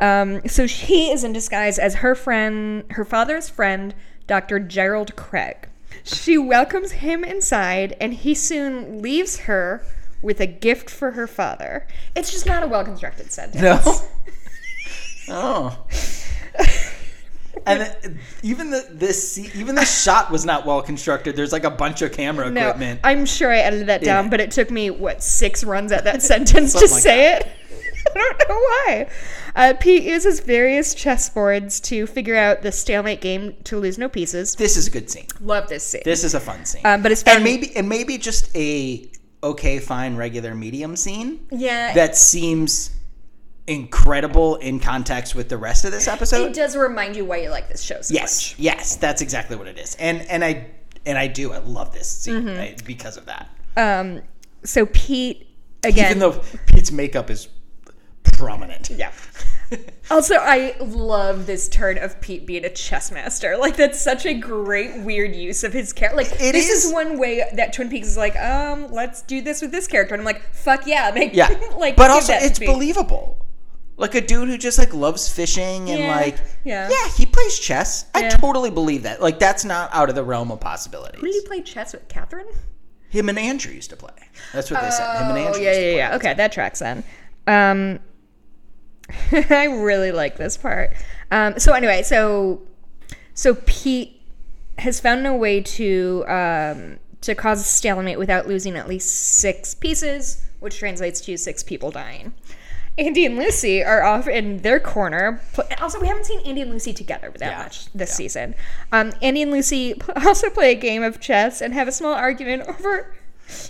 [0.03, 3.95] Um, so she is in disguise as her friend, her father's friend,
[4.27, 4.59] Dr.
[4.59, 5.69] Gerald Craig.
[6.03, 9.85] She welcomes him inside, and he soon leaves her
[10.21, 11.87] with a gift for her father.
[12.15, 13.61] It's just not a well constructed sentence.
[13.61, 13.79] no.
[15.29, 15.85] oh.
[17.65, 21.35] And the- even the this even the shot was not well constructed.
[21.37, 22.99] There's like a bunch of camera No, equipment.
[23.05, 24.29] I'm sure I edited that down, it.
[24.31, 27.47] but it took me what six runs at that sentence to like say it.
[28.15, 29.07] I don't know why.
[29.55, 34.55] Uh, Pete uses various chessboards to figure out the stalemate game to lose no pieces.
[34.55, 35.27] this is a good scene.
[35.41, 36.01] Love this scene.
[36.05, 36.81] This is a fun scene.
[36.85, 37.35] Um, but it's fun.
[37.35, 39.09] and maybe and maybe just a
[39.43, 42.91] okay, fine, regular medium scene yeah, that seems
[43.67, 46.45] incredible in context with the rest of this episode.
[46.47, 48.59] it does remind you why you like this show so Yes, much.
[48.59, 49.95] yes, that's exactly what it is.
[49.95, 50.67] And and I
[51.05, 51.51] and I do.
[51.53, 52.59] I love this scene Mm-hmm.
[52.59, 53.49] I- because of that.
[53.77, 54.21] Um,
[54.63, 55.47] so Pete
[55.83, 56.05] again.
[56.11, 57.47] Even though Pete's makeup is
[58.43, 58.89] prominent.
[58.91, 59.12] yeah.
[60.12, 63.58] Also, I love this turn of Pete being a chess master.
[63.58, 66.17] Like that's such a great weird use of his character.
[66.17, 66.86] Like It this is.
[66.86, 66.93] is.
[66.93, 70.21] one way that Twin Peaks is like, um, let's do this with this character, and
[70.21, 71.95] I'm like, fuck yeah, make Yeah, like.
[71.95, 73.43] but also it's believable.
[73.97, 76.89] Like a dude who just like loves fishing and Yeah, like yeah.
[76.91, 78.06] yeah, he plays chess.
[78.13, 79.21] I totally believe that.
[79.23, 81.19] Like that's not out of the realm of possibilities.
[81.19, 82.08] Who did he play chess with?
[82.10, 82.47] Catherine.
[83.10, 84.12] Him and Andrew used to play.
[84.51, 85.15] That's what they said.
[85.19, 85.62] Him and Oh Andrew.
[85.63, 85.97] yeah, used to yeah, play.
[85.97, 86.15] yeah.
[86.17, 87.03] Okay, that tracks then.
[87.47, 87.99] Um,
[89.31, 90.93] I really like this part.
[91.31, 92.61] Um, so anyway, so
[93.33, 94.21] so Pete
[94.77, 99.73] has found a way to um, to cause a stalemate without losing at least six
[99.73, 102.33] pieces, which translates to six people dying.
[102.95, 105.41] Andy and Lucy are off in their corner.
[105.81, 108.53] Also, we haven't seen Andy and Lucy together that Yeah, much this season.
[108.91, 112.63] Um, Andy and Lucy also play a game of chess and have a small argument
[112.67, 113.15] over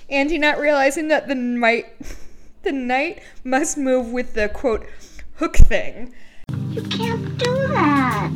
[0.10, 1.86] Andy not realizing that the knight,
[2.64, 4.86] the knight must move with the quote
[5.36, 6.14] hook thing.
[6.70, 8.32] You can't do that.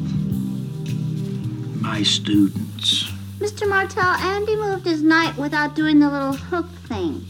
[1.81, 3.05] My students.
[3.39, 3.67] Mr.
[3.67, 7.25] Martell, Andy moved his knight without doing the little hook thing.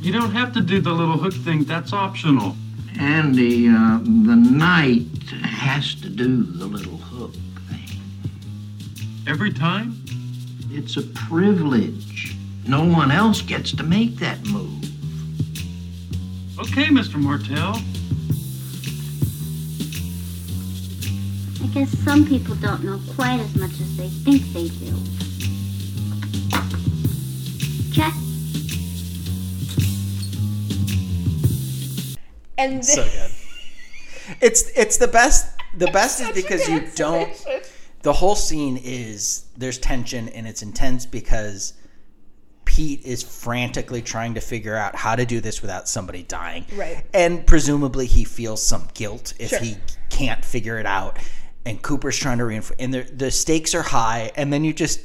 [0.00, 1.64] You don't have to do the little hook thing.
[1.64, 2.56] That's optional.
[2.98, 5.06] Andy, uh, the knight
[5.42, 7.34] has to do the little hook
[7.68, 8.00] thing.
[9.26, 10.02] Every time?
[10.70, 12.36] It's a privilege.
[12.66, 14.82] No one else gets to make that move.
[16.58, 17.16] Okay, Mr.
[17.16, 17.80] Martell.
[21.66, 24.94] I guess some people don't know quite as much as they think they do.
[27.92, 28.12] Check.
[32.56, 33.30] And So good.
[34.40, 35.58] It's it's the best.
[35.76, 37.28] The best is because you don't.
[38.02, 41.72] The whole scene is there's tension and it's intense because
[42.64, 46.64] Pete is frantically trying to figure out how to do this without somebody dying.
[46.76, 47.04] Right.
[47.12, 49.58] And presumably he feels some guilt if Sure.
[49.58, 49.76] he
[50.10, 51.18] can't figure it out.
[51.66, 54.30] And Cooper's trying to reinforce, and the the stakes are high.
[54.36, 55.00] And then you just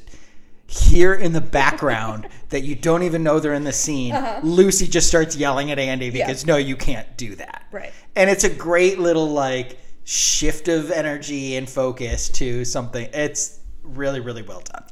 [0.67, 4.13] hear in the background that you don't even know they're in the scene.
[4.13, 4.39] Uh-huh.
[4.43, 7.65] Lucy just starts yelling at Andy because no, you can't do that.
[7.71, 7.91] Right.
[8.15, 13.09] And it's a great little like shift of energy and focus to something.
[13.13, 14.83] It's really really well done.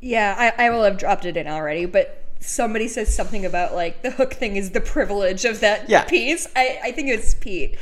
[0.00, 4.02] yeah, I, I will have dropped it in already, but somebody says something about like
[4.02, 6.04] the hook thing is the privilege of that Yeah.
[6.04, 6.46] piece.
[6.54, 7.76] I, I think it's Pete,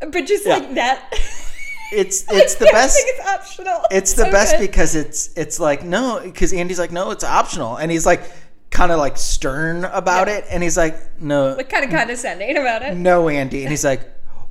[0.00, 0.56] but just Yeah.
[0.56, 1.14] like that.
[1.94, 2.96] It's it's the best.
[2.96, 3.80] think it's optional.
[3.90, 4.60] It's the So best good.
[4.66, 8.30] because it's it's like no because Andy's like no it's optional and he's like
[8.70, 10.38] kind of like stern about Yeah.
[10.38, 12.96] it and he's like no like kind of condescending about it.
[12.96, 14.02] no Andy and he's like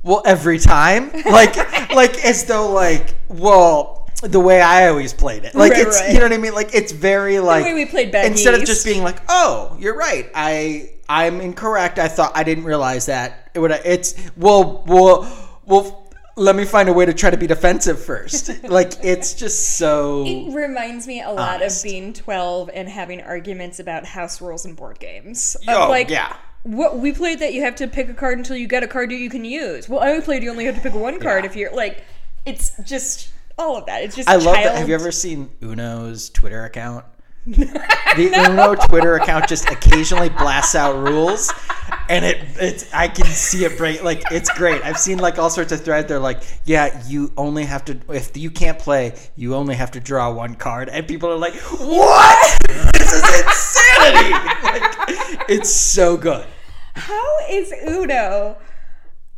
[0.02, 1.56] well every time like
[1.94, 6.12] like as though like well the way I always played it like Right, it's right.
[6.12, 8.54] you know what I mean like it's very like the way we played Bad instead
[8.54, 13.06] of just being like oh you're right I I'm incorrect I thought I didn't realize
[13.06, 15.28] that it would it's well well
[15.66, 16.03] well
[16.36, 18.50] let me find a way to try to be defensive first.
[18.68, 21.84] like it's just so It reminds me a lot honest.
[21.84, 25.56] of being 12 and having arguments about house rules and board games.
[25.68, 26.36] Of Oh, like, yeah.
[26.64, 29.10] What we played that you have to pick a card until you get a card
[29.10, 29.88] that you can use.
[29.88, 31.50] Well, I played you only have to pick one card Yeah.
[31.50, 32.04] if you're like,
[32.46, 33.28] it's just
[33.58, 34.02] all of that.
[34.02, 34.76] It's just I love that.
[34.76, 37.04] Have you ever seen Uno's Twitter account?
[37.46, 41.52] the Uno Twitter account just occasionally blasts out rules,
[42.08, 44.02] and it it's I can see it break.
[44.02, 44.82] Like it's great.
[44.82, 46.08] I've seen like all sorts of threads.
[46.08, 50.00] They're like, yeah, you only have to if you can't play, you only have to
[50.00, 52.60] draw one card, and people are like, what?
[52.94, 54.30] this is insanity.
[54.62, 56.46] like, it's so good.
[56.94, 58.56] How is Uno?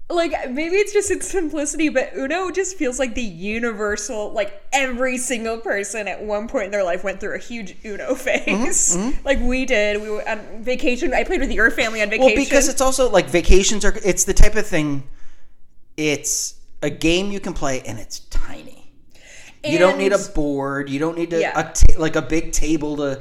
[0.09, 4.31] Like maybe it's just its simplicity, but Uno just feels like the universal.
[4.33, 8.15] Like every single person at one point in their life went through a huge Uno
[8.27, 9.27] phase, mm-hmm, mm-hmm.
[9.27, 10.01] like we did.
[10.01, 11.13] We were on vacation.
[11.13, 12.37] I played with your family on vacation.
[12.37, 13.95] Well, because it's also like vacations are.
[14.05, 15.03] It's the type of thing.
[15.97, 18.93] It's a game you can play, and it's tiny.
[19.65, 20.89] you don't need a board.
[20.89, 21.59] You don't need to, Yeah.
[21.59, 23.21] a ta- like a big table to.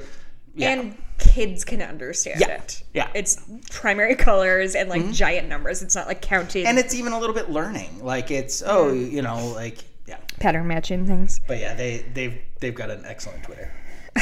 [0.54, 0.70] Yeah.
[0.74, 2.56] and kids can understand Yeah.
[2.56, 2.84] it.
[2.94, 3.10] Yeah.
[3.14, 5.82] it's primary colors and like giant numbers.
[5.82, 8.04] It's not like counting and it's even a little bit learning.
[8.04, 10.18] Like it's oh, you know, like yeah.
[10.40, 11.40] pattern matching things.
[11.48, 13.72] But yeah, they they've they've got an excellent Twitter.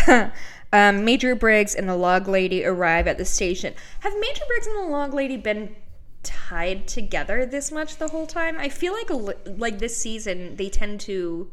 [0.74, 3.76] Um, Major Briggs and the Log Lady arrive at the station.
[4.00, 5.76] Have Major Briggs and the Log Lady been
[6.24, 8.58] tied together this much the whole time?
[8.58, 9.12] I feel like
[9.46, 11.52] like this season they tend to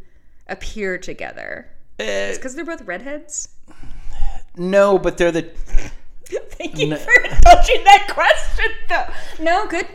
[0.49, 1.68] appear together.
[1.99, 3.51] it's because they're both redheads.
[4.57, 5.43] No, but they're the.
[6.25, 9.07] Thank you for indulging that question, though.
[9.43, 9.87] No, good,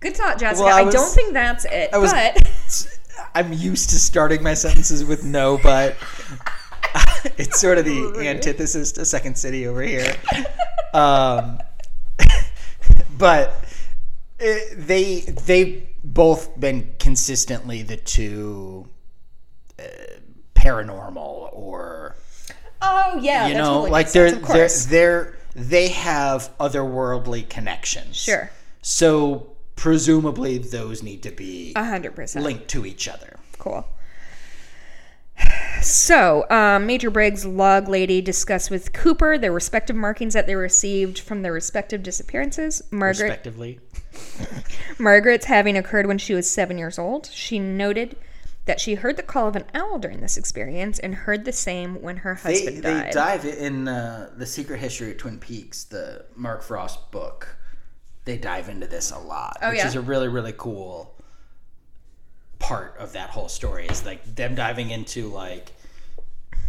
[0.00, 0.64] good thought, Jessica.
[0.64, 1.90] Well, I I, was- don't think that's it.
[1.92, 2.98] I was- but
[3.34, 5.96] I'm used to starting my sentences with no, but
[7.38, 10.14] it's sort of the antithesis to Second City over here.
[10.92, 11.58] Um,
[13.16, 13.54] but
[14.40, 18.88] uh, they they've both been consistently the two
[19.78, 19.82] uh,
[20.54, 22.16] paranormal or
[22.82, 28.50] oh yeah, you know totally like they're sense, they're they're they have otherworldly connections Sure.
[28.82, 32.44] so presumably those need to be a hundred percent.
[32.44, 33.86] linked to each other Cool.
[35.82, 41.18] So, um, Major Briggs, Log Lady discuss with Cooper their respective markings that they received
[41.18, 42.82] from their respective disappearances.
[42.90, 43.80] Margaret, respectively.
[44.98, 47.30] Margaret's having occurred when she was seven years old.
[47.32, 48.16] She noted
[48.66, 52.00] that she heard the call of an owl during this experience and heard the same
[52.02, 53.12] when her they, husband they died.
[53.12, 57.56] dive in uh, the secret history of twin peaks the mark frost book
[58.26, 59.86] they dive into this a lot Oh, which yeah?
[59.88, 61.14] is a really really cool
[62.58, 65.72] part of that whole story is like them diving into like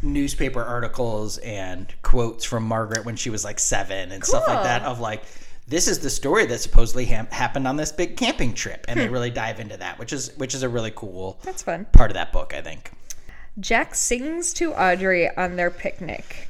[0.02, 4.82] newspaper articles and quotes from margaret when she was like seven and stuff like that
[4.84, 5.24] of like
[5.72, 9.08] this is the story that supposedly ha- happened on this big camping trip and they
[9.10, 11.46] really dive into that which is which is a really cool Hmm.
[11.48, 11.86] That's fun.
[11.92, 12.92] part of that book i think
[13.60, 16.48] Jack sings to Audrey on their picnic.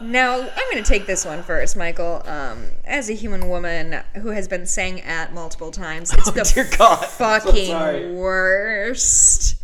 [0.00, 2.22] Now, I'm going to take this one first, Michael.
[2.24, 6.44] Um, as a human woman who has been sang at multiple times, it's the Oh,
[6.44, 7.02] dear God.
[7.02, 9.56] I'm so fucking worst.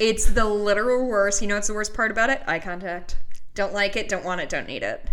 [0.00, 1.42] It's the literal worst.
[1.42, 2.42] You know what's the worst part about it?
[2.46, 3.16] Eye contact.
[3.54, 5.08] Don't like it, don't want it, don't need it.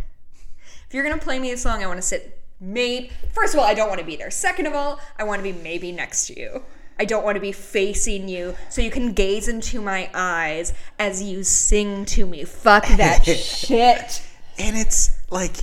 [0.93, 3.65] If you're to play me a song, I want to sit maybe First of all,
[3.65, 4.29] I don't want to be there.
[4.29, 6.61] Second of all, I want to be maybe next to you.
[6.99, 11.23] I don't want to be facing you so you can gaze into my eyes as
[11.23, 12.43] you sing to me.
[12.43, 14.21] Fuck that shit.
[14.59, 15.61] and it's like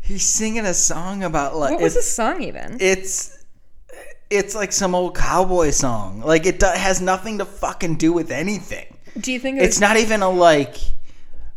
[0.00, 2.78] he's singing a song about like What was the song even?
[2.80, 3.44] it's
[4.30, 8.30] it's like some old cowboy song like it do, has nothing to fucking do with
[8.30, 10.78] anything Do you think it was it's not even a like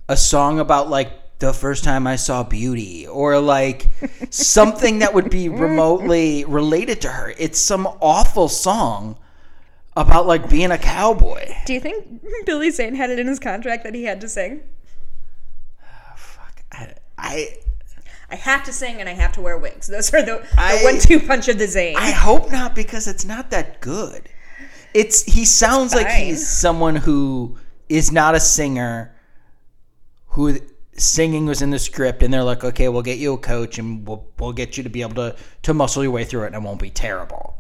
[0.10, 3.88] a song about like the first time I saw beauty or like
[4.30, 7.34] something that would be remotely related to her.
[7.38, 9.18] It's some awful song
[9.96, 11.54] about like being a cowboy.
[11.66, 14.62] Do you think Billy Zane had it in his contract that he had to sing?
[16.72, 17.58] I, I
[18.32, 19.88] I have to sing and I have to wear wigs.
[19.88, 21.96] Those are the, the one-two punch of the Zane.
[21.98, 24.30] I hope not because it's not that good.
[24.94, 29.16] It's he sounds like he's someone who is not a singer
[30.28, 30.60] who
[31.00, 34.08] singing was in the script and they're like, "Okay, we'll get you a coach and
[34.08, 36.56] we'll we'll get you to be able to to muscle your way through it and
[36.56, 37.56] it won't be terrible."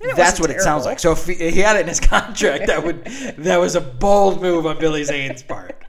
[0.00, 0.98] That's wasn't what it sounds like.
[0.98, 3.04] So if he, he had it in his contract, that would
[3.38, 5.82] that was a bold move on Billy Zane's part.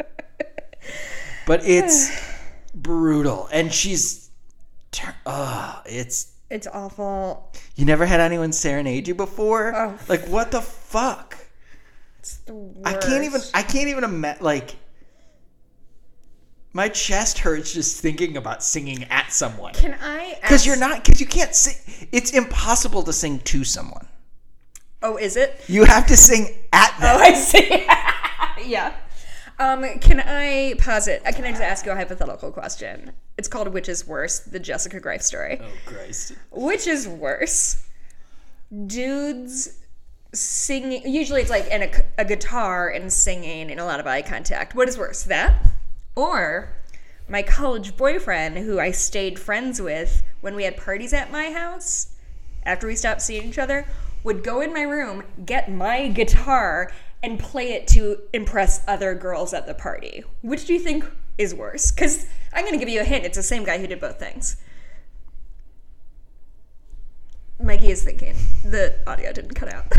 [1.45, 2.09] But it's
[2.75, 4.29] brutal and she's
[5.25, 7.51] uh it's it's awful.
[7.75, 9.75] you never had anyone serenade you before?
[9.75, 9.97] Oh.
[10.07, 11.37] Like what the fuck?
[12.19, 12.87] It's the worst.
[12.87, 14.75] I can't even I can't even imagine like
[16.75, 19.73] my chest hurts just thinking about singing at someone.
[19.73, 20.35] Can I?
[20.41, 24.05] Because ask- you're not because you can't sing It's impossible to sing to someone.
[25.01, 25.61] Oh, is it?
[25.67, 27.15] You have to sing at them.
[27.15, 27.87] Oh, I see.
[28.69, 28.93] yeah.
[29.57, 31.21] Um, can I posit?
[31.25, 33.13] uh, Can I just ask you a hypothetical question?
[33.37, 35.61] It's called "Which is Worse?" The Jessica Greif story.
[35.61, 36.33] Oh Christ!
[36.51, 37.81] Which is worse?
[38.85, 39.79] Dudes
[40.33, 41.03] singing.
[41.09, 44.75] Usually, it's like in a, a guitar and singing and a lot of eye contact.
[44.75, 45.53] What is worse, that
[46.15, 46.75] or
[47.27, 52.15] my college boyfriend, who I stayed friends with when we had parties at my house
[52.63, 53.87] after we stopped seeing each other,
[54.23, 56.91] would go in my room, get my guitar,
[57.21, 60.23] and play it to impress other girls at the party.
[60.41, 61.05] Which do you think
[61.37, 61.91] is worse?
[61.91, 63.25] Because I'm going to give you a hint.
[63.25, 64.57] It's the same guy who did both things.
[67.61, 68.35] Mikey is thinking.
[68.63, 69.91] The audio didn't cut out.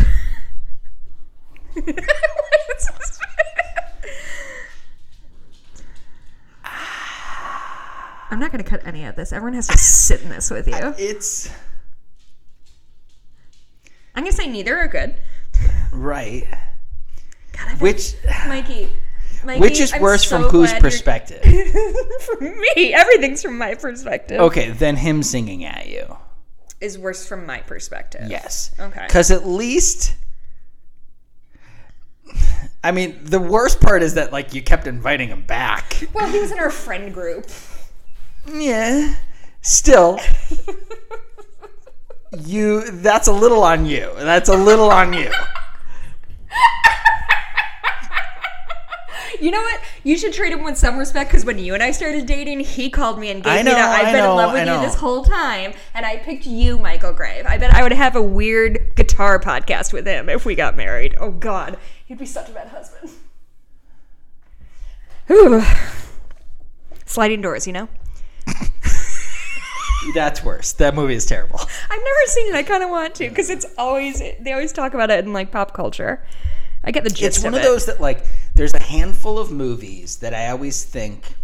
[8.37, 9.33] I'm not going to cut any of this.
[9.33, 10.75] Everyone has to sit in this with you.
[10.99, 11.51] It's.
[14.15, 15.15] I'm going to say neither are good.
[15.91, 16.47] right.
[17.53, 18.13] God, Which
[18.47, 18.91] Mikey.
[19.43, 21.41] Mikey, which is I'm worse so from whose perspective?
[22.21, 22.93] from me.
[22.93, 24.39] Everything's from my perspective.
[24.39, 26.19] Okay, then him singing at you.
[26.83, 28.29] Is worse from my perspective.
[28.29, 28.71] Yes.
[28.79, 29.05] Okay.
[29.07, 30.15] Because at least,
[32.85, 36.07] I mean, the worst part is that like you kept inviting him back.
[36.13, 37.47] Well, he was in our friend group.
[38.53, 39.15] Yeah.
[39.61, 40.21] Still,
[42.45, 42.89] you.
[42.91, 44.11] That's a little on you.
[44.17, 45.31] That's a little on you.
[49.41, 49.81] You know what?
[50.03, 52.89] You should treat him with some respect because when you and I started dating, he
[52.89, 54.67] called me and gave I me know, the I've I been know, in love with
[54.67, 57.45] you this whole time, and I picked you, Michael Grave.
[57.47, 61.17] I bet I would have a weird guitar podcast with him if we got married.
[61.21, 61.77] Oh God,
[62.07, 63.11] he'd be such a bad husband.
[65.27, 65.63] Whew.
[67.05, 67.89] Sliding doors, you know.
[70.15, 70.73] That's worse.
[70.75, 71.59] That movie is terrible.
[71.61, 72.55] I've never seen it.
[72.55, 75.51] I kind of want to because it's always they always talk about it in like
[75.51, 76.25] pop culture.
[76.85, 78.25] I get the gist It's one of of those that like
[78.55, 81.35] there's a handful of movies that I always think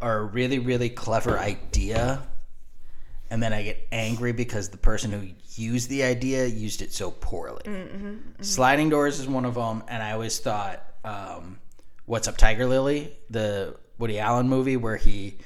[0.00, 2.22] are a really really clever idea
[3.30, 7.10] and then I get angry because the person who used the idea used it so
[7.10, 7.62] poorly.
[8.40, 11.58] Sliding Doors is one of them and I always thought um,
[12.06, 15.36] What's Up Tiger Lily, the Woody Allen movie where he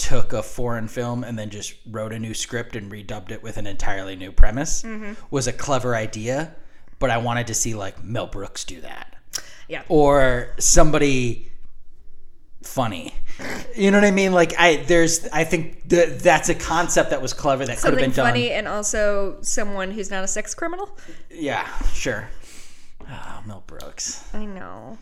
[0.00, 3.58] took a foreign film and then just wrote a new script and redubbed it with
[3.58, 5.12] an entirely new premise mm-hmm.
[5.30, 6.54] was a clever idea,
[6.98, 9.14] but I wanted to see like Mel Brooks do that.
[9.68, 9.82] Yeah.
[9.88, 11.52] Or somebody
[12.62, 13.14] funny.
[13.76, 14.32] You know what I mean?
[14.32, 18.00] Like I there's I think that that's a concept that was clever that could have
[18.00, 18.26] been done.
[18.26, 20.96] funny and also someone who's not a sex criminal.
[21.30, 22.28] Yeah, sure.
[23.06, 24.24] Oh, Mel Brooks.
[24.32, 24.98] I know.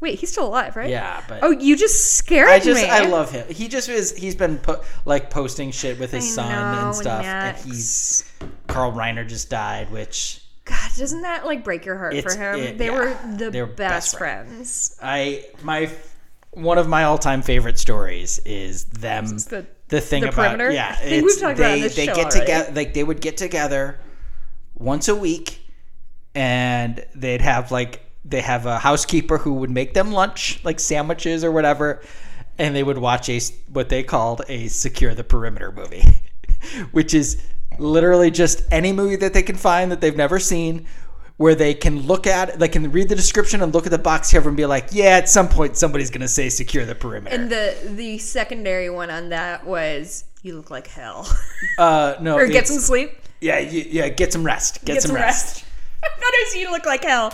[0.00, 0.88] Wait, he's still alive, right?
[0.88, 2.88] Yeah, but Oh, you just scared I just me.
[2.88, 3.46] I love him.
[3.52, 6.96] He just is he's been po- like posting shit with his I son know, and
[6.96, 7.62] stuff Nex.
[7.64, 8.32] and he's
[8.66, 12.60] Carl Reiner just died, which God, doesn't that like break your heart for him?
[12.60, 12.92] it- they yeah.
[12.92, 14.96] were the They were best, best friends.
[15.02, 15.90] I my
[16.52, 20.70] one of my all-time favorite stories is them the- the thing the about perimeter?
[20.70, 22.40] yeah I think we've it's- talked about they this they show get already.
[22.40, 23.98] together like they would get together
[24.76, 25.60] once a week
[26.34, 31.44] and they'd have like they have a housekeeper who would make them lunch like sandwiches
[31.44, 32.02] or whatever
[32.58, 33.40] and they would watch a
[33.72, 36.02] what they called a secure the perimeter movie
[36.92, 37.42] which is
[37.78, 40.86] literally just any movie that they can find that they've never seen
[41.38, 44.30] where they can look at they can read the description and look at the box
[44.32, 47.34] cover and be like yeah at some point somebody's going to say secure the perimeter
[47.34, 51.26] And the the secondary one on that was you look like hell.
[51.78, 53.12] uh no or get some sleep.
[53.40, 55.64] yeah you, yeah get some rest get, Get some, some rest, rest.
[56.02, 57.32] It was you look like hell.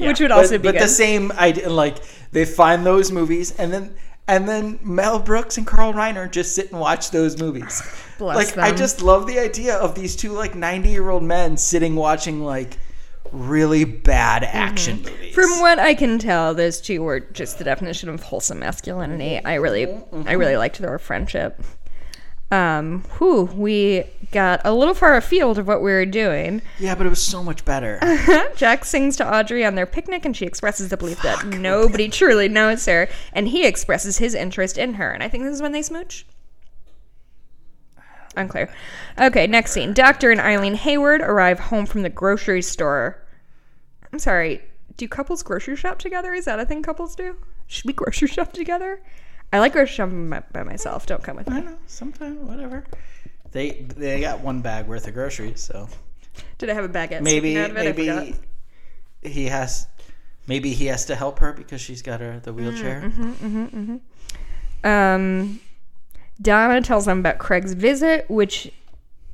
[0.00, 0.08] Yeah.
[0.08, 0.82] Which would But- also be but good.
[0.82, 1.96] the same idea like
[2.32, 3.94] they find those movies and then
[4.28, 7.82] and then Mel Brooks and Carl Reiner just sit and watch those movies.
[8.18, 12.44] Bless like I just love the idea of these two like 90-year-old men sitting watching
[12.44, 12.76] like
[13.32, 15.14] really bad action movies.
[15.14, 15.34] Mm-hmm.
[15.34, 19.40] From what I can tell, those two were just the definition of wholesome masculinity.
[19.44, 19.86] I really,
[20.26, 21.60] I really liked their friendship.
[22.50, 26.62] Um, whew, we got a little far afield of what we were doing.
[26.78, 28.00] yeah, but it was so much better.
[28.56, 32.48] Jack sings to Audrey on their picnic, and she expresses the belief that nobody truly
[32.48, 35.10] knows her, and he expresses his interest in her.
[35.12, 36.26] And I think this is when they smooch.
[38.36, 38.72] Unclear.
[39.18, 39.92] Okay, next scene.
[39.92, 43.22] Doctor and Eileen Hayward arrive home from the grocery store.
[44.12, 44.62] I'm sorry.
[44.96, 46.32] Do couples grocery shop together?
[46.34, 47.36] Is that a thing couples do?
[47.66, 49.00] Should we grocery shop together?
[49.52, 51.06] I like grocery shopping by, by myself.
[51.06, 51.56] Don't come with me.
[51.56, 52.84] I know, sometimes whatever.
[53.52, 55.88] They they got one bag worth of groceries, so
[56.58, 57.22] Did I have a baguette?
[57.22, 57.88] maybe sticking out of it?
[57.88, 58.24] I forgot.
[58.24, 58.36] maybe
[59.22, 59.86] he has
[60.46, 63.02] maybe he has to help her because she's got her the wheelchair.
[63.02, 64.86] Mm, mm-hmm, mm-hmm, mm-hmm.
[64.86, 65.60] Um,
[66.40, 68.72] Donna tells them about Craig's visit, which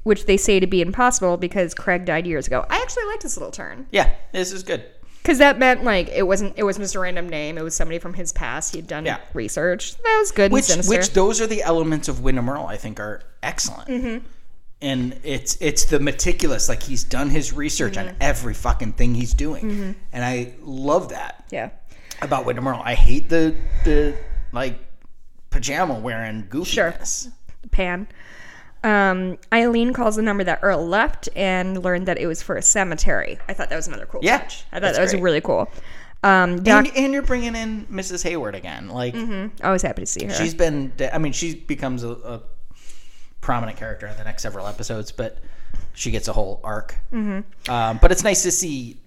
[0.02, 2.64] which they say to be impossible because Craig died years ago.
[2.70, 4.84] I actually liked this little turn Yeah, this is good.
[5.26, 7.58] Because that meant like it wasn't it wasn't just a random name.
[7.58, 8.72] It was somebody from his past.
[8.76, 9.18] He'd done Yeah.
[9.34, 9.96] research.
[9.96, 13.22] That was good Which which those are the elements of Windom Earle I think are
[13.42, 13.88] excellent.
[13.88, 14.24] Mm-hmm.
[14.82, 18.16] And it's it's the meticulous, like he's done his research on Mm-hmm.
[18.20, 21.70] every fucking thing he's doing, and I love that yeah.
[22.22, 22.82] about Windom Earle.
[22.84, 24.14] I hate the the
[24.52, 24.78] like
[25.50, 27.32] pajama wearing goofiness.
[27.72, 28.06] Pan.
[28.86, 32.62] Um, Eileen calls the number that Earle left and learned that it was for a
[32.62, 33.38] cemetery.
[33.48, 34.64] I thought that was another cool Yeah, touch.
[34.70, 35.22] I thought that was great.
[35.22, 35.68] really cool.
[36.22, 38.22] Um, Doc, And, and you're bringing in Mrs.
[38.22, 38.88] Hayward again.
[38.88, 40.32] Like I was happy to see her.
[40.32, 40.92] she's been.
[41.12, 42.42] I mean, she becomes a, a
[43.40, 45.38] prominent character in the next several episodes, but
[45.94, 46.94] she gets a whole arc.
[47.12, 47.70] Mm-hmm.
[47.70, 49.00] Um, but it's nice to see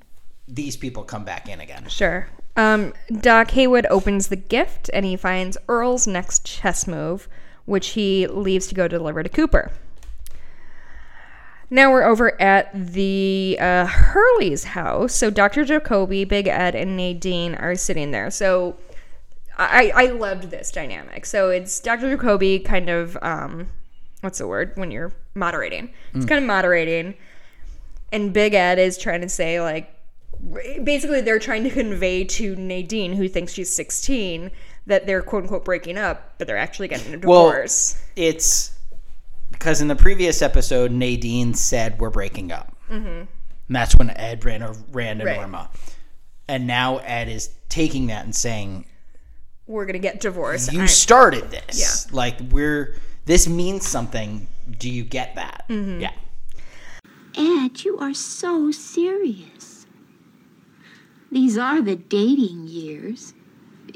[0.47, 1.87] these people come back in again.
[1.87, 2.27] Sure.
[2.57, 7.29] Um, Doc Hayward opens the gift and he finds Earle's next chess move,
[7.69, 9.71] which he leaves to go deliver to Cooper.
[11.69, 15.13] Now we're over at the uh, Hurley's house.
[15.13, 15.63] So Dr.
[15.63, 18.31] Jacoby, Big Ed, and Nadine are sitting there.
[18.31, 18.75] So
[19.55, 21.27] I, I loved this dynamic.
[21.27, 22.09] So it's Dr.
[22.15, 23.69] Jacoby kind of, um,
[24.21, 25.93] what's the word when you're moderating?
[26.15, 27.15] It's kind of moderating.
[28.11, 29.95] And Big Ed is trying to say, like,
[30.83, 34.49] basically they're trying to convey to Nadine, who thinks she's 16,
[34.89, 37.99] that they're quote unquote breaking up, but they're actually getting a Well, divorce.
[38.15, 38.71] It's
[39.51, 42.75] because in the previous episode, Nadine said we're breaking up.
[42.91, 43.07] Mm-hmm.
[43.07, 43.27] And
[43.75, 45.37] that's when Ed ran or ran to Right.
[45.37, 45.69] Norma,
[46.47, 48.85] and now Ed is taking that and saying
[49.67, 50.73] We're gonna get divorced.
[50.73, 51.79] you I- started this.
[51.79, 52.15] Yeah.
[52.15, 54.47] Like we're this means something.
[54.77, 55.65] Do you get that?
[55.69, 56.01] Mm-hmm.
[56.01, 56.11] Yeah.
[57.37, 59.85] Ed, you are so serious.
[61.31, 63.33] These are the dating years.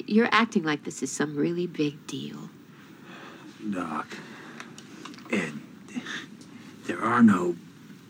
[0.06, 2.50] You're acting like this is some really big deal.
[3.72, 4.18] Doc,
[5.32, 5.54] Ed,
[6.86, 7.56] there are no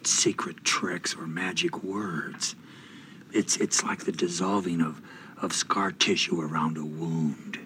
[0.03, 2.55] secret tricks or magic words.
[3.31, 5.01] It's it's like the dissolving of,
[5.41, 7.59] of scar tissue around a wound.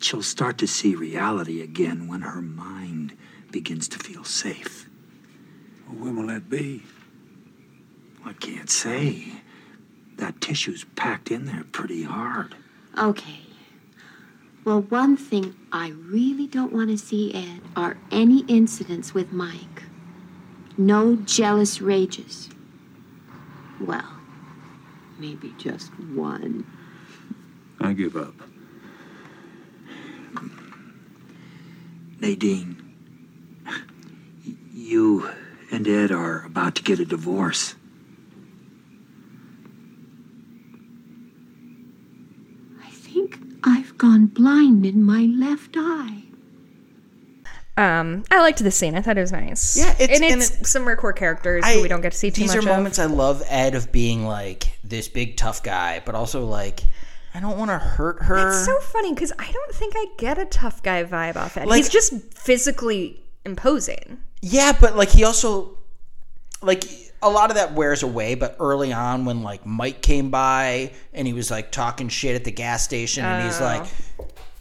[0.00, 3.16] She'll start to see reality again when her mind
[3.50, 4.88] begins to feel safe.
[5.88, 6.82] when will that be?
[8.24, 9.40] I can't say.
[10.16, 12.54] That tissue's packed in there pretty hard.
[12.98, 13.40] Okay.
[14.64, 19.82] Well, one thing I really don't want to see, Ed, are any incidents with Mike.
[20.78, 22.48] No jealous rages.
[23.80, 24.20] Well,
[25.18, 26.64] maybe just one.
[27.80, 28.34] I give up.
[32.20, 32.94] Nadine,
[34.72, 35.28] you
[35.70, 37.74] and Ed are about to get a divorce.
[42.82, 46.22] I think I've gone blind in my left eye.
[47.76, 48.94] Um, I liked the scene.
[48.94, 49.76] I thought it was nice.
[49.76, 52.18] Yeah, it's- and and it's some rare core characters I- who we don't get to
[52.18, 52.76] see too These much are of.
[52.76, 56.80] moments I love Ed of being like this big tough guy, but also like
[57.34, 58.48] I don't want to hurt her.
[58.50, 61.66] It's so funny because I don't think I get a tough guy vibe off Ed.
[61.66, 64.18] Like- He's just physically imposing.
[64.40, 65.76] Yeah, but like he also
[66.62, 66.84] like
[67.24, 71.26] a lot of that wears away, but early on when like Mike came by and
[71.26, 73.64] he was like talking shit at the gas station and he's Oh.
[73.64, 73.86] like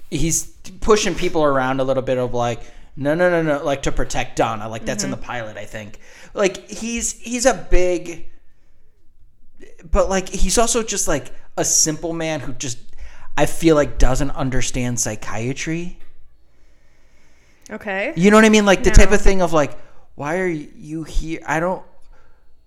[0.10, 0.46] he's
[0.82, 2.62] pushing people around a little bit of like
[2.96, 5.20] no no no no like to protect Donna like that's in Mm-hmm.
[5.22, 6.00] the pilot I think
[6.34, 8.30] like he's he's a big
[9.90, 12.78] but like he's also just like a simple man who just
[13.36, 15.98] I feel like doesn't understand psychiatry
[17.72, 18.14] Okay.
[18.16, 18.66] you know what I mean?
[18.66, 18.96] Like the No.
[18.96, 19.72] type of thing of like,
[20.16, 21.40] why are you here?
[21.48, 21.82] I don't.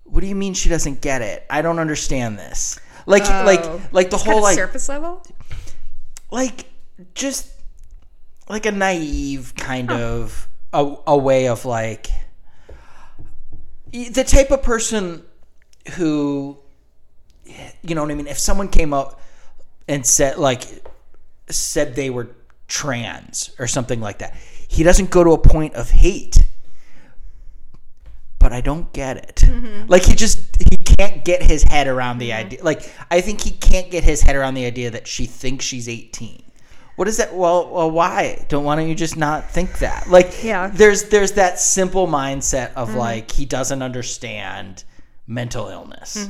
[0.07, 1.45] What do you mean she doesn't get it?
[1.49, 2.79] I don't understand this.
[3.05, 3.43] Like, Oh.
[3.45, 5.23] like, like the whole kinda like, surface level.
[6.31, 6.65] like,
[7.13, 7.49] just
[8.49, 12.07] like a naive kind of a, a way of like
[13.91, 15.23] the type of person
[15.95, 16.57] who,
[17.81, 18.27] you know what I mean?
[18.27, 19.21] If someone came up
[19.87, 20.63] and said like
[21.49, 22.29] said they were
[22.67, 24.35] trans or something like that.
[24.67, 26.37] He doesn't go to a point of hate.
[28.47, 29.35] But I don't get it.
[29.43, 29.87] Mm-hmm.
[29.89, 30.39] Like he just
[30.69, 32.45] he can't get his head around the mm-hmm.
[32.45, 32.63] idea.
[32.63, 35.89] Like I think he can't get his head around the idea that she thinks she's
[35.89, 36.43] 18.
[36.95, 37.35] What is that?
[37.35, 38.45] Well, well, why?
[38.47, 40.09] Don't why don't you just not think that?
[40.09, 40.71] Like, Yeah.
[40.73, 42.99] there's there's that simple mindset of mm-hmm.
[42.99, 44.85] like he doesn't understand
[45.27, 46.29] mental illness,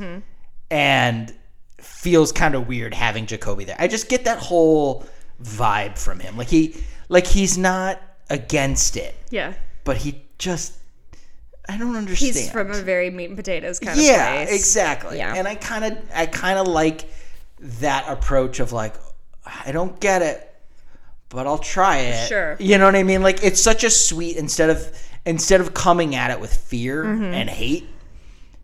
[0.72, 1.36] and
[1.78, 3.76] feels kind of weird having Jacoby there.
[3.78, 5.05] I just get that whole
[5.43, 6.36] vibe from him.
[6.36, 6.78] Like he
[7.09, 8.01] like he's not
[8.32, 9.53] against it, Yeah.
[9.84, 10.74] but he just
[11.70, 12.36] I don't understand.
[12.36, 14.59] He's from a very meat and potatoes kind yeah, of place.
[14.59, 15.18] exactly.
[15.18, 15.34] Yeah.
[15.36, 17.09] And I kind of I kind of like
[17.59, 18.95] that approach of like
[19.65, 20.53] I don't get it,
[21.30, 22.28] but I'll try it.
[22.28, 22.55] Sure.
[22.59, 23.22] You know what I mean?
[23.22, 27.34] Like it's such a sweet instead of instead of coming at it with fear Mhm.
[27.34, 27.88] and hate,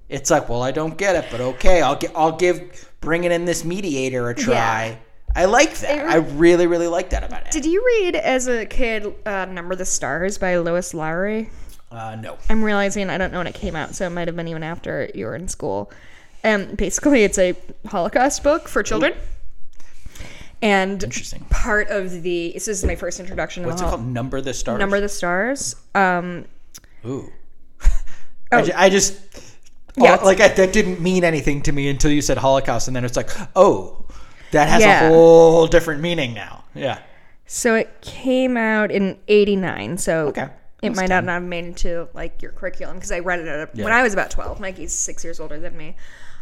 [0.08, 3.44] it's like, well, I don't get it, but okay, I'll get, I'll give bringing in
[3.46, 4.98] this mediator a try.
[5.36, 5.98] I like that.
[5.98, 7.52] It- I really, really like that about it.
[7.52, 11.50] Did you read as a kid uh, Number the Stars by Lois Lowry?
[11.94, 12.38] Uh, no.
[12.50, 14.64] I'm realizing I don't know when it came out, so it might have been even
[14.64, 15.92] after you were in school.
[16.44, 17.56] And basically, it's a
[17.88, 19.14] Holocaust book for children.
[20.62, 21.46] And Interesting.
[21.50, 23.66] part of the this is my first introduction.
[23.66, 24.06] What's to it called?
[24.08, 24.80] Number the stars.
[24.80, 25.76] Number the Stars.
[25.94, 26.46] Um,
[27.06, 27.30] Ooh.
[28.52, 28.58] Oh.
[28.60, 29.20] I, ju- I just.
[29.98, 32.96] Yeah, Yeah, like I, that didn't mean anything to me until you said Holocaust, and
[32.96, 34.06] then it's like, oh,
[34.52, 35.06] that has Yeah.
[35.06, 36.64] a whole different meaning now.
[36.74, 37.00] Yeah.
[37.46, 39.98] so it came out in '89.
[39.98, 40.48] So Okay.
[40.84, 43.48] It That's might not have made it to like your curriculum because I read it
[43.48, 43.86] at a, Yeah.
[43.86, 44.60] when I was about 12.
[44.60, 45.96] Mikey's six years older than me.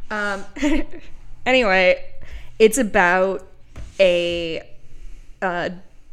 [0.10, 0.44] Um,
[1.46, 2.04] anyway,
[2.58, 3.48] it's about
[4.00, 4.68] a,
[5.42, 5.70] uh,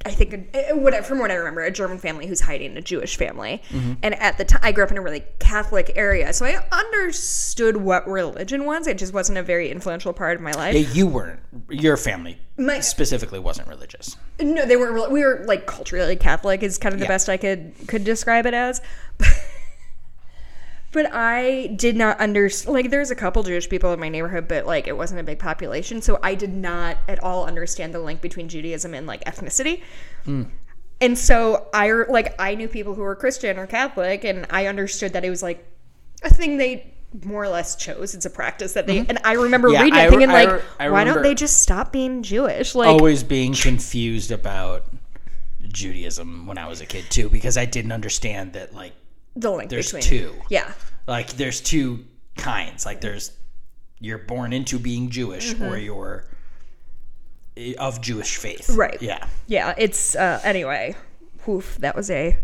[0.06, 3.16] I think, uh, what, from what I remember, a German family who's hiding a Jewish
[3.16, 3.60] family.
[3.70, 3.94] Mm-hmm.
[4.02, 7.78] And at the time, I grew up in a really Catholic area, so I understood
[7.78, 8.86] what religion was.
[8.86, 10.74] It just wasn't a very influential part of my life.
[10.74, 11.40] Yeah, you weren't.
[11.68, 14.16] Your family My- specifically wasn't religious.
[14.40, 15.10] No, they weren't.
[15.10, 17.08] We were like culturally Catholic is kind of the Yeah.
[17.12, 18.80] best I could could describe it as.
[20.90, 22.74] But I did not understand.
[22.74, 25.38] Like, there's a couple Jewish people in my neighborhood, but like it wasn't a big
[25.38, 29.82] population, so I did not at all understand the link between Judaism and like ethnicity.
[31.00, 35.12] And so I like I knew people who were Christian or Catholic, and I understood
[35.12, 35.64] that it was like
[36.22, 38.14] a thing they more or less chose.
[38.14, 38.98] It's a practice that they.
[38.98, 39.74] And I remember Mm-hmm.
[39.74, 42.74] Yeah, reading I it, thinking I like, I why don't they just stop being Jewish?
[42.74, 44.86] Like, Always being confused about
[45.68, 48.92] Judaism when I was a kid too, because I didn't understand that like
[49.40, 50.34] the link there's between two.
[50.50, 50.72] Yeah.
[51.06, 52.04] Like there's two
[52.36, 52.84] kinds.
[52.84, 53.32] Like there's
[54.00, 55.70] you're born into being Jewish Mhm.
[55.70, 56.24] or you're
[57.56, 58.70] eh, of Jewish faith.
[58.70, 59.00] Right.
[59.00, 59.26] Yeah.
[59.46, 59.74] Yeah.
[59.78, 60.94] It's uh, anyway.
[61.46, 61.76] Woof.
[61.78, 62.36] That was a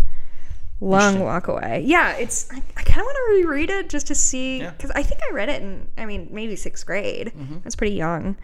[0.81, 1.83] long walk away.
[1.87, 2.17] Yeah.
[2.17, 2.51] It's.
[2.51, 5.33] I, I kind of want to reread it just to see because I think I
[5.35, 5.89] read it in.
[5.99, 7.33] I mean, maybe sixth grade.
[7.39, 8.37] I was pretty young.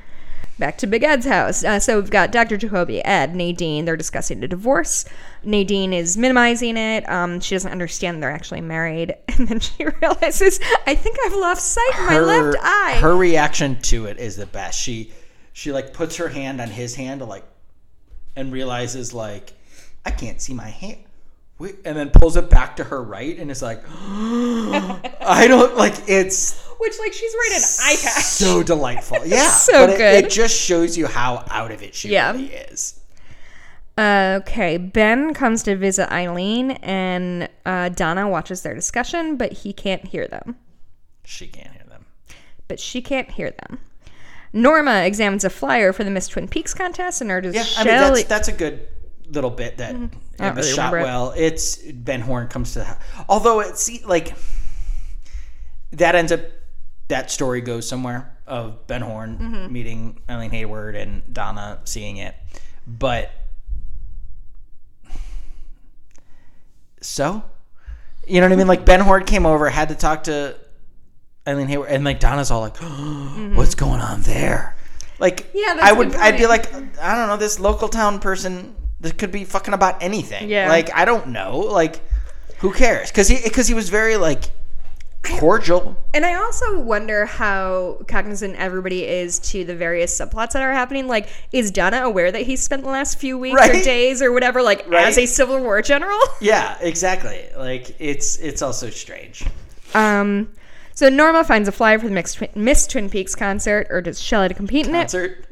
[0.58, 1.64] Back to Big Ed's house.
[1.64, 2.58] Uh, so we've got Dr.
[2.58, 3.86] Jacoby, Ed, Nadine.
[3.86, 5.06] They're discussing a divorce.
[5.42, 7.08] Nadine is minimizing it.
[7.08, 11.72] Um, she doesn't understand they're actually married, and then she realizes, "I think I've lost
[11.72, 14.78] sight in my left eye." Her reaction to it is the best.
[14.78, 15.12] She
[15.52, 17.44] she like puts her hand on his hand to like
[18.36, 19.52] and realizes like
[20.04, 20.98] I can't see my hand.
[21.60, 25.94] Wait, and then pulls it back to her right and is like I don't like
[26.08, 28.24] it's Which, like, she's wearing an eye patch.
[28.24, 29.18] so delightful.
[29.26, 29.50] Yeah.
[29.50, 30.24] So but it- good.
[30.24, 32.32] It, just shows you how out of it she Yeah.
[32.32, 32.96] really is.
[33.98, 40.06] Okay, Ben comes to visit Eileen, and uh, Donna watches their discussion, but he can't
[40.06, 40.56] hear them.
[41.24, 42.06] She can't hear them.
[42.66, 43.78] But she can't hear them.
[44.54, 47.94] Norma examines a flyer for the Miss Twin Peaks contest and urges Yeah, I mean
[48.14, 48.88] that's that's a good
[49.30, 51.02] little bit that I it don't was really shot remember it.
[51.02, 51.32] well.
[51.36, 52.98] It's Ben Horn comes to the house.
[53.28, 54.34] Although it see like
[55.92, 56.40] that ends up
[57.08, 59.70] that story goes somewhere of Ben Horn Mhm.
[59.70, 62.34] meeting Eileen Hayward and Donna seeing it.
[62.86, 63.30] But
[67.00, 67.42] so
[68.26, 68.66] you know what I mean?
[68.68, 70.56] Like Ben Horn came over, had to talk to
[71.48, 72.76] Eileen Hayward, and like Donna's all like,
[73.56, 74.76] "What's going on there?"
[75.18, 75.58] Like, Mm-hmm.
[75.58, 78.74] Yeah, that's I a would, I'd be like, I don't know, this local town person
[79.00, 80.48] that could be fucking about anything.
[80.48, 80.68] Yeah.
[80.68, 81.58] Like, I don't know.
[81.58, 82.00] Like,
[82.58, 83.10] who cares?
[83.10, 84.44] Because he, because he was very like
[85.22, 85.96] cordial.
[86.14, 91.06] And I also wonder how cognizant everybody is to the various subplots that are happening.
[91.08, 94.62] Like, is Donna aware that he spent the last few weeks or days or whatever,
[94.62, 95.06] like, Right.
[95.06, 96.18] as a Civil War general?
[96.40, 97.44] Yeah, exactly.
[97.56, 99.44] Like, it's it's also strange.
[99.94, 100.50] Um,
[100.94, 104.48] so Norma finds a flyer for the Miss Twin, Miss Twin Peaks concert, urges Shelley
[104.48, 105.44] to compete in Concert.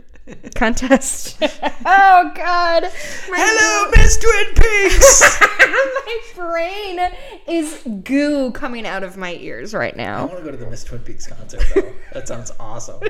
[0.55, 1.39] Contest.
[1.43, 2.83] oh God!
[2.83, 5.41] My Hello, Miss Twin Peaks.
[5.59, 7.13] my brain
[7.47, 10.23] is goo coming out of my ears right now.
[10.23, 11.93] I want to go to the Miss Twin Peaks concert though.
[12.13, 13.01] that sounds awesome.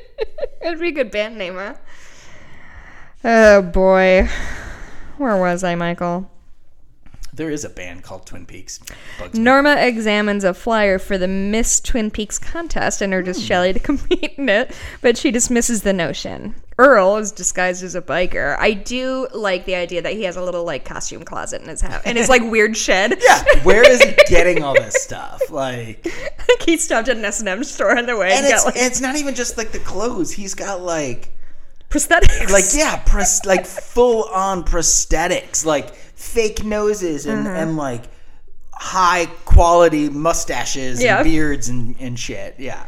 [0.60, 1.74] It'd be a good band name, huh?
[3.24, 4.28] Oh boy,
[5.16, 6.30] where was I, Michael?
[7.38, 8.80] There is a band called Twin Peaks.
[9.16, 9.44] Bugs me.
[9.44, 13.44] Norma examines a flyer for the Miss Twin Peaks contest and urges hmm.
[13.44, 16.56] Shelley to compete in it, but she dismisses the notion.
[16.78, 18.56] Earle is disguised as a biker.
[18.58, 21.80] I do like the idea that he has a little like costume closet in his
[21.80, 23.16] house, in his like weird shed.
[23.22, 25.40] Yeah, where is he getting all this stuff?
[25.48, 28.52] Like, like he stopped at an S and M store on the way and, and
[28.52, 30.32] it's, got like it's not even just like the clothes.
[30.32, 31.30] He's got like
[31.88, 32.50] prosthetics.
[32.50, 37.56] like yeah, pros- like full on prosthetics, like fake noses and Mhm.
[37.62, 38.02] and like
[38.74, 41.18] high quality mustaches Yeah.
[41.18, 42.56] and beards and and shit.
[42.58, 42.84] Yeah.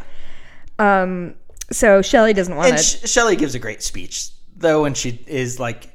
[0.78, 1.35] Um.
[1.72, 2.83] So Shelley doesn't want And to.
[2.85, 5.87] Sh- Shelley gives a great speech though, when she is like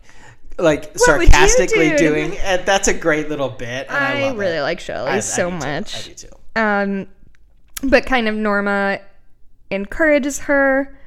[0.58, 1.98] like you sarcastically do?
[1.98, 2.38] doing.
[2.38, 3.88] And that's a great little bit.
[3.90, 4.62] And I, I, love really it.
[4.62, 5.58] like Shelley I- I so too.
[5.58, 5.96] much.
[5.96, 6.30] I do too.
[6.56, 7.08] Um,
[7.84, 9.00] but kind of Norma
[9.70, 10.98] encourages her,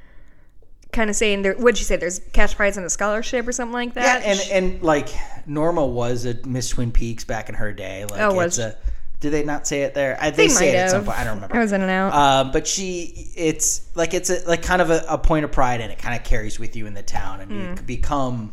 [0.99, 1.97] kind of saying, there, "What'd you say?
[1.97, 4.25] There's cash prize and a scholarship or something like that.
[4.25, 5.09] Yeah, that." and and like
[5.47, 8.05] Norma was a Miss Twin Peaks back in her day.
[8.05, 8.77] Like Oh, it's was a.
[9.21, 10.17] Did they not say it there?
[10.21, 11.19] I, They they say it at some point.
[11.19, 11.57] I don't remember.
[11.57, 12.13] I was in and out.
[12.15, 15.81] Um, but she, it's like it's a, like kind of a, a point of pride,
[15.81, 18.53] and it kind of carries with you in the town, and you could become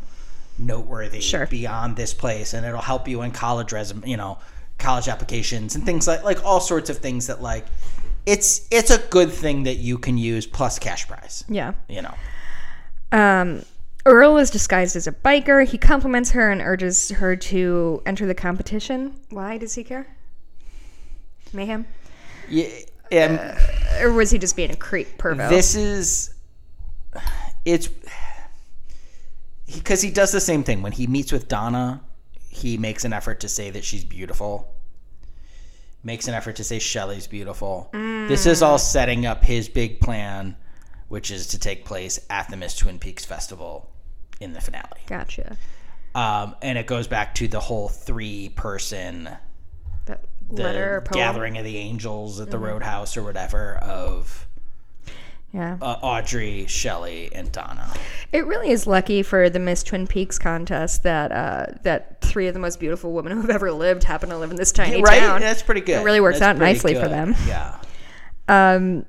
[0.58, 1.22] noteworthy Mm.
[1.22, 1.46] Sure.
[1.46, 4.38] beyond this place, and it'll help you in college resume, you know,
[4.78, 7.64] college applications and things like like all sorts of things that like
[8.26, 11.44] it's it's a good thing that you can use plus cash prize.
[11.48, 11.74] yeah.
[11.88, 12.14] You know,
[13.12, 13.62] Um,
[14.04, 15.66] Earle is disguised as a biker.
[15.66, 19.16] He compliments her and urges her to enter the competition.
[19.30, 20.06] Why does he care?
[21.52, 21.86] Mayhem,
[22.48, 22.68] yeah,
[23.10, 23.40] and
[24.00, 25.48] or was he just being a creep, pervo?
[25.48, 26.34] This is
[27.64, 27.88] it's
[29.74, 32.02] because he, does the same thing when he meets with Donna.
[32.48, 34.72] He makes an effort to say that she's beautiful.
[36.04, 37.90] Makes an effort to say Shelley's beautiful.
[37.92, 40.56] This is all setting up his big plan,
[41.08, 43.90] which is to take place at the Miss Twin Peaks Festival
[44.40, 45.00] in the finale.
[45.06, 45.56] gotcha.
[46.14, 49.28] Um, and it goes back to the whole three person
[50.06, 54.46] That the letter gathering of the angels at the roadhouse or whatever of
[55.52, 55.76] Yeah.
[55.82, 57.92] uh, Audrey, Shelley, and Donna.
[58.32, 62.54] It really is lucky for the Miss Twin Peaks contest that uh, that three of
[62.54, 65.20] the most beautiful women who've ever lived happen to live in this tiny right?
[65.20, 65.40] town.
[65.40, 66.00] That's pretty good.
[66.00, 67.34] It really works That's out nicely for them.
[67.46, 67.78] Yeah.
[68.48, 69.04] Um,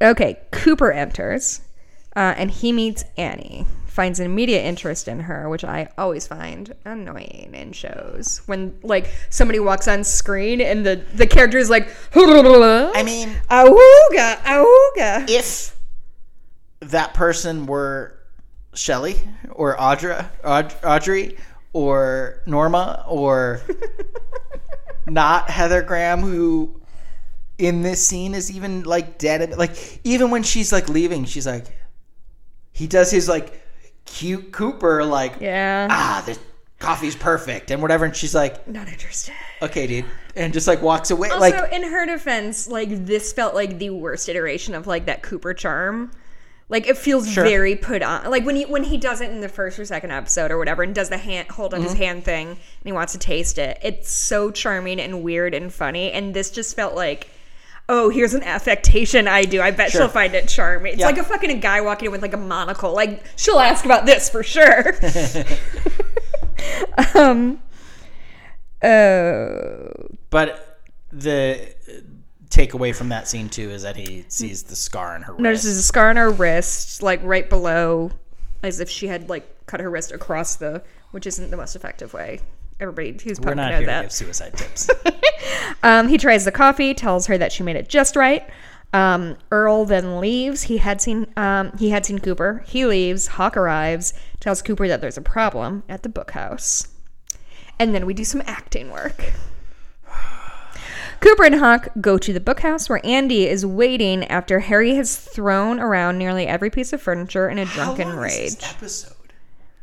[0.00, 1.60] okay, Cooper enters,
[2.16, 3.66] uh, and he meets Annie.
[3.86, 9.08] Finds an immediate interest in her, which I always find annoying in shows when like
[9.30, 11.88] somebody walks on screen and the the character is like,
[12.92, 15.30] I mean, auga, auga.
[15.30, 15.76] if
[16.80, 18.18] that person were
[18.74, 19.16] Shelley
[19.52, 21.36] or Audra, Aud- Audrey
[21.72, 23.60] or Norma or
[25.06, 26.80] not Heather Graham, who
[27.58, 29.56] in this scene is even like dead.
[29.56, 31.66] Like even when she's like leaving, she's like,
[32.72, 33.62] he does his like
[34.04, 36.38] cute Cooper like, Yeah, ah, the
[36.78, 39.34] coffee's perfect and whatever, and she's like, not interested.
[39.62, 40.04] okay, dude,
[40.36, 41.28] and just like walks away.
[41.28, 45.22] Also, like in her defense, like this felt like the worst iteration of like that
[45.22, 46.10] Cooper charm.
[46.70, 47.44] Like it feels Sure.
[47.44, 48.30] very put on.
[48.30, 50.82] Like when he when he does it in the first or second episode or whatever,
[50.82, 51.88] and does the hand hold on Mm-hmm.
[51.90, 53.78] his hand thing, and he wants to taste it.
[53.82, 56.10] It's so charming and weird and funny.
[56.10, 57.28] And this just felt like.
[57.88, 59.60] Oh, here's an affectation I do.
[59.60, 60.02] I bet Sure.
[60.02, 60.92] she'll find it charming.
[60.94, 61.06] It's Yeah.
[61.06, 62.92] like a fucking guy walking in with like a monocle.
[62.94, 64.94] Like she'll ask about this for sure.
[67.14, 67.60] um.
[68.82, 69.88] Uh,
[70.30, 70.80] But
[71.12, 71.74] the
[72.50, 75.80] takeaway from that scene too is that he sees the scar in her Notices wrist.
[75.80, 78.10] a scar on her wrist, like right below,
[78.62, 82.12] as if she had like cut her wrist across the, which isn't the most effective
[82.14, 82.40] way.
[82.80, 84.02] Everybody who's We're not knows here to that.
[84.02, 84.90] give suicide tips.
[85.82, 88.48] Um, he tries the coffee, tells her that she made it just right.
[88.94, 90.62] Um, Earle then leaves.
[90.62, 92.64] He had seen um, he had seen Cooper.
[92.66, 93.26] He leaves.
[93.26, 96.88] Hawk arrives, tells Cooper that there's a problem at the bookhouse,
[97.78, 99.34] and then we do some acting work.
[101.20, 105.80] Cooper and Hawk go to the bookhouse where Andy is waiting after Harry has thrown
[105.80, 108.56] around nearly every piece of furniture in a drunken How long is rage.
[108.56, 109.14] this episode.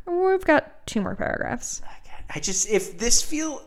[0.08, 1.82] We've got two more paragraphs.
[1.86, 2.01] I
[2.40, 3.62] just if this feel,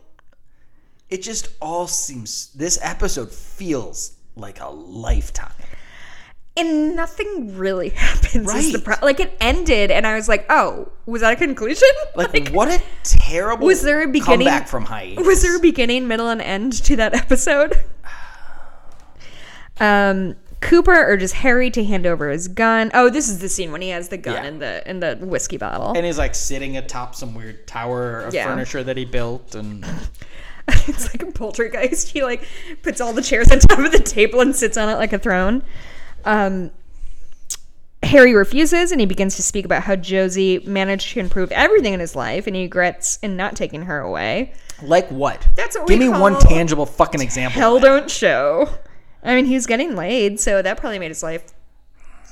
[1.10, 2.52] it just all seems.
[2.54, 5.52] This episode feels like a lifetime.
[6.56, 8.52] and nothing really happens.
[8.54, 8.84] Is the Right.
[8.98, 11.88] pro- like it ended, and I was like, "Oh, was that a conclusion?
[12.16, 13.66] Like, what a terrible.
[13.66, 14.46] was there a beginning?
[14.46, 15.26] comeback from hiatus?
[15.26, 17.74] Was there a beginning, middle, and end to that episode?"
[19.80, 22.90] Um, Cooper urges Harry to hand over his gun.
[22.94, 24.44] Oh, this is the scene when he has the gun Yeah.
[24.48, 25.92] in the in the whiskey bottle.
[25.94, 28.46] And he's like sitting atop some weird tower of Yeah.
[28.46, 29.84] furniture that he built, and
[30.68, 32.08] it's like a poltergeist.
[32.08, 32.44] He like
[32.82, 35.18] puts all the chairs on top of the table and sits on it like a
[35.18, 35.62] throne.
[36.24, 36.70] Um,
[38.02, 42.00] Harry refuses and he begins to speak about how Josie managed to improve everything in
[42.00, 44.52] his life and he regrets in not taking her away.
[44.82, 45.46] like what?
[45.56, 47.58] That's what Give me one tangible fucking example.
[47.58, 48.68] Hell don't show.
[49.24, 51.52] I mean, he's getting laid, so that probably made his life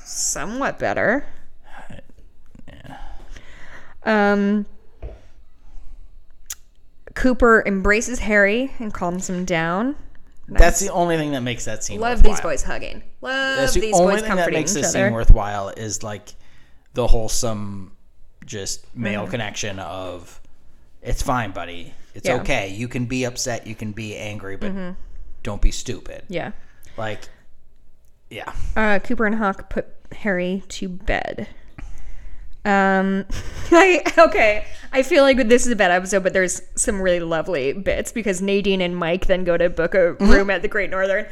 [0.05, 1.25] somewhat better.
[4.03, 4.65] Um,
[7.15, 9.95] Cooper embraces Harry and calms him down.
[10.47, 11.99] That's the only thing that makes that scene.
[11.99, 12.33] Love worthwhile.
[12.33, 13.01] these boys hugging.
[13.21, 15.05] Love That's the these only boys thing that makes this other.
[15.07, 16.33] scene worthwhile is like
[16.93, 17.95] the wholesome,
[18.45, 19.29] just male Mhm.
[19.31, 20.41] connection of
[21.01, 21.93] it's fine, buddy.
[22.13, 22.35] It's Yeah.
[22.35, 22.67] okay.
[22.69, 23.65] You can be upset.
[23.67, 24.95] You can be angry, but Mhm.
[25.43, 26.23] don't be stupid.
[26.27, 26.51] Yeah.
[26.97, 27.21] Like,
[28.29, 28.53] yeah.
[28.75, 31.47] Uh, Cooper and Hawk put Harry to bed.
[32.65, 33.25] Um,
[33.71, 34.65] I okay.
[34.93, 38.41] I feel like this is a bad episode, but there's some really lovely bits because
[38.41, 40.29] Nadine and Mike then go to book a Mm-hmm.
[40.29, 41.25] room at the Great Northern.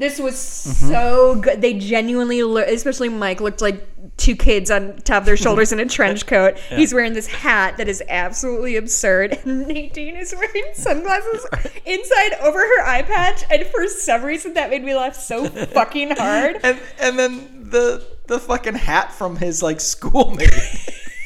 [0.00, 0.88] This was mm-hmm.
[0.88, 1.60] so good.
[1.60, 3.86] They genuinely, look, especially Mike, looked like
[4.16, 6.58] two kids on top of their shoulders in a trench coat.
[6.70, 11.46] He's wearing this hat that is absolutely absurd, and Nadine is wearing sunglasses
[11.84, 13.44] inside over her eye patch.
[13.50, 16.60] And for some reason, that made me laugh so fucking hard.
[16.62, 20.48] and and then the the fucking hat from his like schoolmate.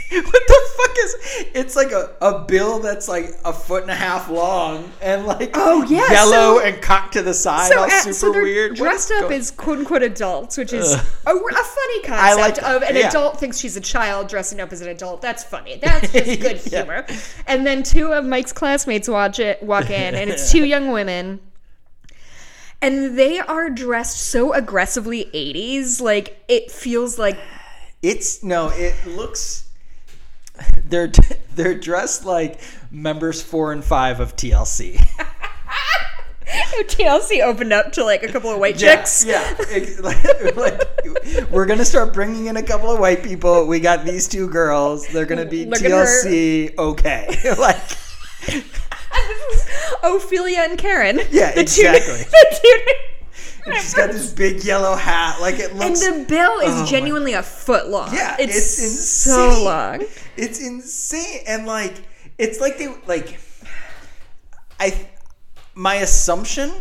[0.11, 1.17] what the fuck is?
[1.55, 5.51] It's like a, a bill that's like a foot and a half long and like
[5.55, 8.77] Oh, yeah, yellow so- and cocked to the side, so, all super so they're weird.
[8.77, 11.07] Dressed up going- as quote unquote adults, which is Ugh.
[11.27, 13.09] a, a funny concept like of an yeah.
[13.09, 15.21] adult thinks she's a child dressing up as an adult.
[15.23, 15.77] That's funny.
[15.83, 16.81] That's just good Yeah.
[16.85, 17.07] humor.
[17.47, 21.41] And then two of Mike's classmates watch it, walk in, and it's two young women.
[22.83, 27.39] And they are dressed so aggressively 80s, like it feels like
[28.03, 29.64] It's no, it looks.
[30.89, 31.11] They're
[31.55, 34.97] they're dressed like members four and five of TLC.
[36.87, 39.25] TLC opened up to like a couple of white Yeah, chicks.
[39.25, 39.41] Yeah,
[40.03, 43.67] like, like, we're gonna start bringing in a couple of white people.
[43.67, 45.07] We got these two girls.
[45.09, 45.81] They're gonna be Look.
[45.81, 46.77] TLC.
[46.79, 47.27] Okay,
[47.59, 47.81] like
[50.03, 51.21] Ophelia and Karen.
[51.31, 52.25] Yeah, The two- exactly.
[52.25, 53.14] the two-
[53.67, 55.41] and she's got this big yellow hat.
[55.41, 56.03] Like it looks.
[56.03, 58.13] and the bill is Oh my- genuinely a foot long.
[58.15, 60.05] Yeah, it's, it's so long.
[60.37, 61.95] It's insane, and like
[62.39, 63.39] it's like they like.
[64.81, 65.09] I,
[65.75, 66.73] my assumption,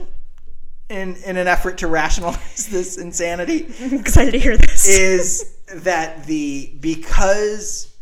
[0.89, 4.87] in in an effort to rationalize this insanity, I'm excited to hear this.
[4.87, 7.95] is that the because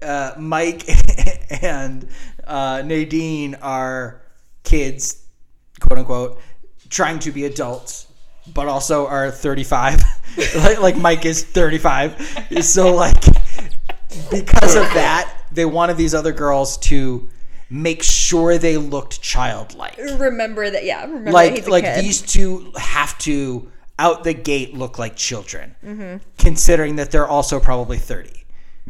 [0.00, 0.88] uh, Mike
[1.62, 2.08] and
[2.44, 4.22] uh, Nadine are
[4.64, 5.24] kids,
[5.80, 6.40] quote unquote,
[6.92, 8.06] trying to be adults,
[8.54, 10.00] but also are 35.
[10.56, 12.60] like, like Mike is 35.
[12.62, 13.20] So, like,
[14.30, 17.28] because of that, they wanted these other girls to
[17.70, 21.02] make sure they looked childlike remember that, yeah.
[21.06, 22.04] Remember like like kid.
[22.04, 26.20] these two have to out the gate look like children Mhm.
[26.36, 28.41] considering that they're also probably 30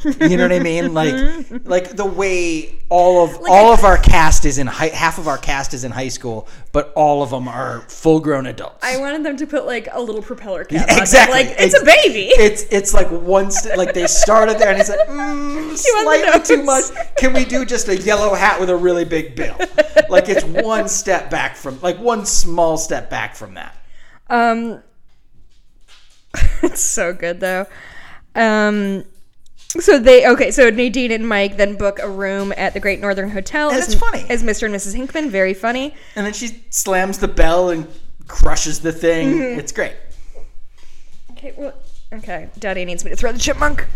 [0.04, 0.94] you know what i mean?
[0.94, 5.28] Like like the way all of all of our cast is in high half of
[5.28, 8.82] our cast is in high school but all of them are full grown adults.
[8.82, 10.98] I wanted them to put like a little propeller cap on.
[10.98, 11.44] exactly.
[11.44, 12.28] Like it's a baby.
[12.28, 16.62] it's it's like one st- like they started there and it's like mm, slightly too
[16.62, 16.84] much.
[17.18, 19.56] Can we do just a yellow hat with a really big bill?
[20.08, 23.76] Like it's one step back from like one small step back from that.
[24.30, 24.82] Um,
[26.62, 27.66] it's so good though.
[28.34, 29.04] Um,
[29.80, 30.50] so they okay.
[30.50, 33.70] So Nadine and Mike then book a room at the Great Northern Hotel.
[33.70, 34.24] And as, it's funny.
[34.28, 34.64] as Mr.
[34.66, 34.94] and Mrs.
[34.94, 35.30] Hinkman.
[35.30, 35.94] Very funny.
[36.16, 37.86] And then she slams the bell and
[38.28, 39.34] crushes the thing.
[39.34, 39.58] Mhm.
[39.58, 39.94] It's great.
[41.32, 41.74] Okay, well,
[42.12, 42.48] okay.
[42.58, 43.86] Daddy needs me to throw the chipmunk.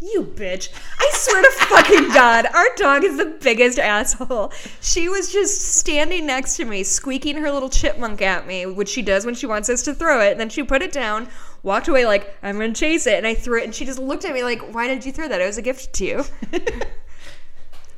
[0.00, 0.68] You bitch.
[0.98, 4.52] I swear to fucking God, our dog is the biggest asshole.
[4.80, 9.02] She was just standing next to me, squeaking her little chipmunk at me, which she
[9.02, 10.32] does when she wants us to throw it.
[10.32, 11.28] And then she put it down,
[11.62, 13.14] walked away like, I'm gonna chase it.
[13.14, 15.28] And I threw it, and she just looked at me like, Why did you throw
[15.28, 15.40] that?
[15.40, 16.24] It was a gift to you.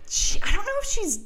[0.08, 1.20] she, I don't know if she's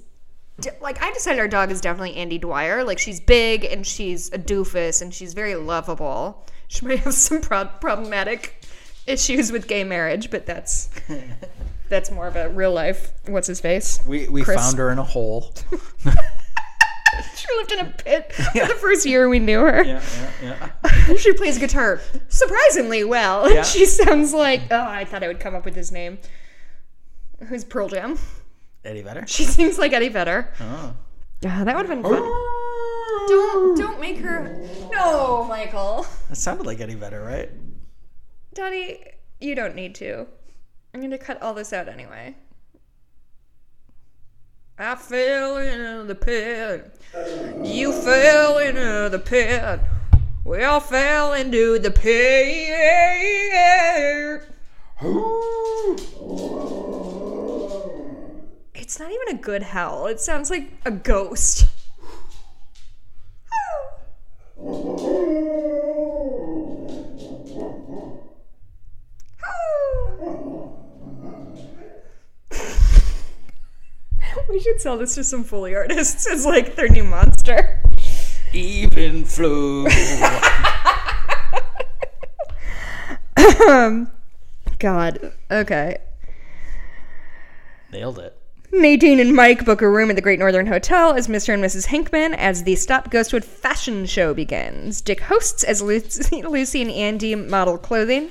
[0.81, 2.85] like I decided our dog is definitely Andy Dwyer.
[2.85, 6.47] Like she's big and she's a doofus and she's very lovable.
[6.69, 8.65] She might have some pro- problematic
[9.07, 10.91] issues with gay marriage, but that's
[11.89, 13.13] that's more of a real life.
[13.27, 14.01] What's his face?
[14.07, 14.57] We we Chris.
[14.61, 15.55] found her in a hole.
[17.37, 19.83] She lived in a pit for the first year we knew her.
[19.83, 20.03] yeah,
[20.43, 21.17] yeah, yeah.
[21.17, 23.51] she plays guitar surprisingly well.
[23.51, 23.63] Yeah.
[23.63, 26.19] She sounds like oh, I thought I would come up with his name.
[27.49, 28.19] Who's Pearl Jam?
[28.85, 29.25] Eddie Vedder.
[29.27, 30.53] She seems like Eddie Vedder.
[30.61, 30.95] Oh.
[31.41, 32.21] Yeah, that would have been fun.
[32.23, 33.27] Oh.
[33.29, 34.57] Don't don't make her.
[34.91, 36.07] No, Michael.
[36.29, 37.51] That sounded like Eddie Vedder, right?
[38.55, 39.05] Daddy,
[39.41, 40.27] you don't need to.
[40.95, 42.35] I'm gonna cut all this out anyway.
[44.81, 46.95] I fell into the pit.
[47.65, 49.81] You fell into the pit.
[50.45, 52.85] We all fell into the pit.
[58.81, 60.07] It's not even a good howl.
[60.07, 61.67] It sounds like a ghost.
[74.53, 77.83] We should sell this to some Foley artists as like their new monster.
[78.53, 79.87] Even flew.
[83.69, 84.11] um,
[84.79, 85.33] God.
[85.51, 85.99] Okay.
[87.93, 88.35] Nailed it.
[88.71, 91.55] Nadine and Mike book a room at the Great Northern Hotel as Mr.
[91.55, 91.87] and Mrs.
[91.87, 95.01] Hinkman as the Stop Ghostwood fashion show begins.
[95.01, 98.31] Dick hosts as Lucy, Lucy and Andy model clothing.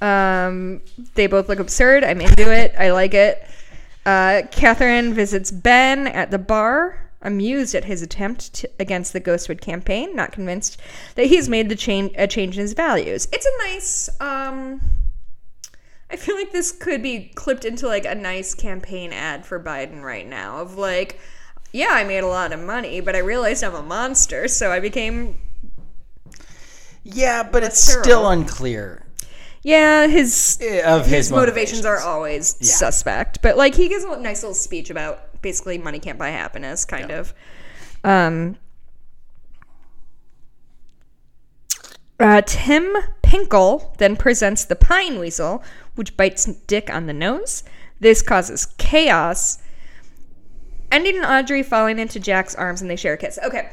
[0.00, 0.82] Um,
[1.14, 2.04] they both look absurd.
[2.04, 2.74] I'm into it.
[2.78, 3.42] I like it.
[4.06, 9.60] Uh, Catherine visits Ben at the bar, amused at his attempt to, against the Ghostwood
[9.60, 10.80] campaign, not convinced
[11.16, 13.26] that he's made the change a change in his values.
[13.32, 14.08] It's a nice.
[14.20, 14.80] Um,
[16.08, 20.02] I feel like this could be clipped into like a nice campaign ad for Biden
[20.02, 21.18] right now of like,
[21.72, 24.78] yeah, I made a lot of money, but I realized I'm a monster, so I
[24.78, 25.36] became.
[27.02, 29.05] Yeah, but it's Less still unclear
[29.66, 32.68] Yeah, his of his, his motivations are always Yeah.
[32.68, 33.42] suspect.
[33.42, 37.10] But like he gives a nice little speech about basically money can't buy happiness, kind
[37.10, 37.34] of.
[38.04, 38.58] Um,
[42.20, 42.94] uh, Tim
[43.24, 45.64] Pinkle then presents the pine weasel,
[45.96, 47.64] which bites Dick on the nose.
[47.98, 49.58] This causes chaos,
[50.92, 53.36] ending in Audrey falling into Jack's arms and they share a kiss.
[53.44, 53.68] Okay.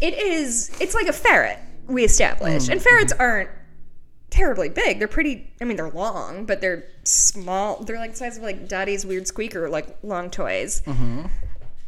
[0.00, 2.70] It is, it's like a ferret, we established.
[2.70, 3.50] And ferrets aren't
[4.30, 4.98] terribly big.
[4.98, 5.52] They're pretty.
[5.60, 7.82] I mean, they're long, but they're small.
[7.84, 10.82] They're like the size of like Daddy's weird squeaker, like long toys.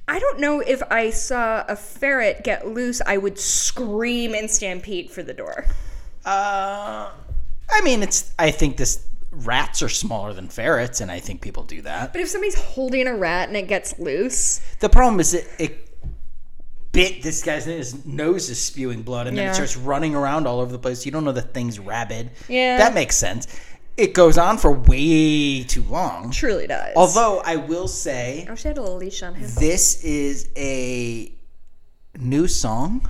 [0.09, 5.11] I don't know if I saw a ferret get loose, I would scream and stampede
[5.11, 5.65] for the door.
[6.25, 7.11] Uh,
[7.71, 8.33] I mean, it's.
[8.39, 12.13] I think this rats are smaller than ferrets, and I think people do that.
[12.13, 15.92] But if somebody's holding a rat and it gets loose, The problem is it, it
[16.93, 19.51] bit this guy's his nose is spewing blood, and then Yeah.
[19.51, 21.05] it starts running around all over the place.
[21.07, 22.31] You don't know the thing's rabid.
[22.49, 22.79] Yeah.
[22.79, 23.47] that makes sense.
[23.97, 26.31] It goes on for way too long.
[26.31, 26.95] truly does.
[26.97, 29.51] Although I will say, I wish I had a little leash on him.
[29.59, 31.33] this is a
[32.19, 33.09] new song.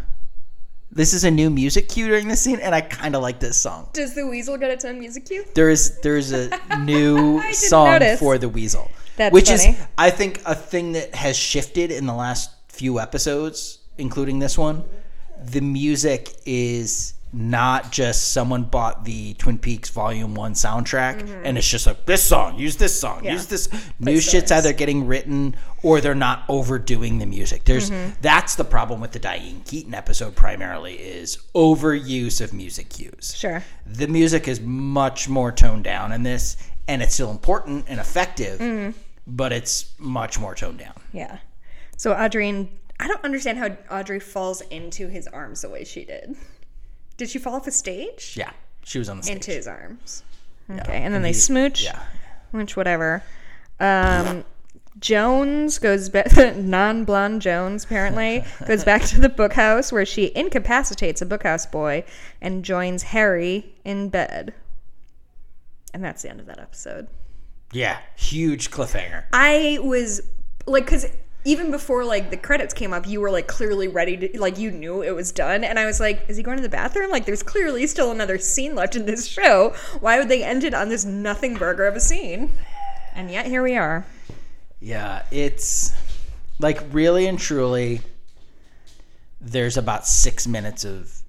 [0.95, 3.57] This is a new music cue during this scene, and I kind of like this
[3.57, 3.89] song.
[3.95, 5.45] Does the weasel get its own music cue?
[5.55, 8.19] There is there's a new song notice.
[8.21, 9.71] for the weasel, That's which funny.
[9.71, 12.51] is I think a thing that has shifted in the last
[12.83, 14.83] few episodes, including this one.
[15.45, 21.67] The music is not just someone bought the Twin Peaks Volume One soundtrack and it's
[21.69, 23.25] just like this song, use this song, Mm-hmm.
[23.27, 23.33] Yeah.
[23.35, 23.69] use this.
[24.01, 25.55] New shit's either getting written
[25.85, 27.63] or they're not overdoing the music.
[27.65, 28.15] There's Mm-hmm.
[28.21, 33.63] that's the problem with the Diane Keaton episode primarily is overuse of music cues Sure.
[33.87, 36.57] the music is much more toned down in this
[36.89, 38.91] and it's still important and effective Mm-hmm.
[39.27, 41.39] but it's much more toned down Yeah.
[42.03, 46.05] So Audrey and I don't understand how Audrey falls into his arms the way she
[46.05, 46.35] did.
[47.17, 48.35] Did she fall off a stage?
[48.37, 48.51] yeah
[48.83, 50.25] she was on the stage Into his arms.
[50.69, 51.85] Okay, and then they smooch.
[51.85, 52.03] yeah
[52.51, 53.23] Which whatever.
[53.79, 54.45] Um
[54.99, 56.27] Jones goes back
[56.57, 62.03] non-blonde Jones apparently goes back to the bookhouse where she incapacitates a bookhouse boy
[62.41, 64.55] and joins Harry in bed.
[65.95, 67.07] And that's the end of that episode.
[67.71, 70.21] yeah huge cliffhanger I was
[70.67, 71.07] like, because
[71.45, 74.71] even before like the credits came up, you were like clearly ready to like you
[74.71, 77.11] knew it was done, and I was like, is he going to the bathroom?
[77.11, 79.75] Like, there's clearly still another scene left in this show.
[80.01, 82.51] Why would they end it on this nothing burger of a scene?
[83.15, 84.07] And yet here we are.
[84.81, 85.93] yeah it's
[86.59, 88.01] like really and truly
[89.41, 91.23] there's about six minutes of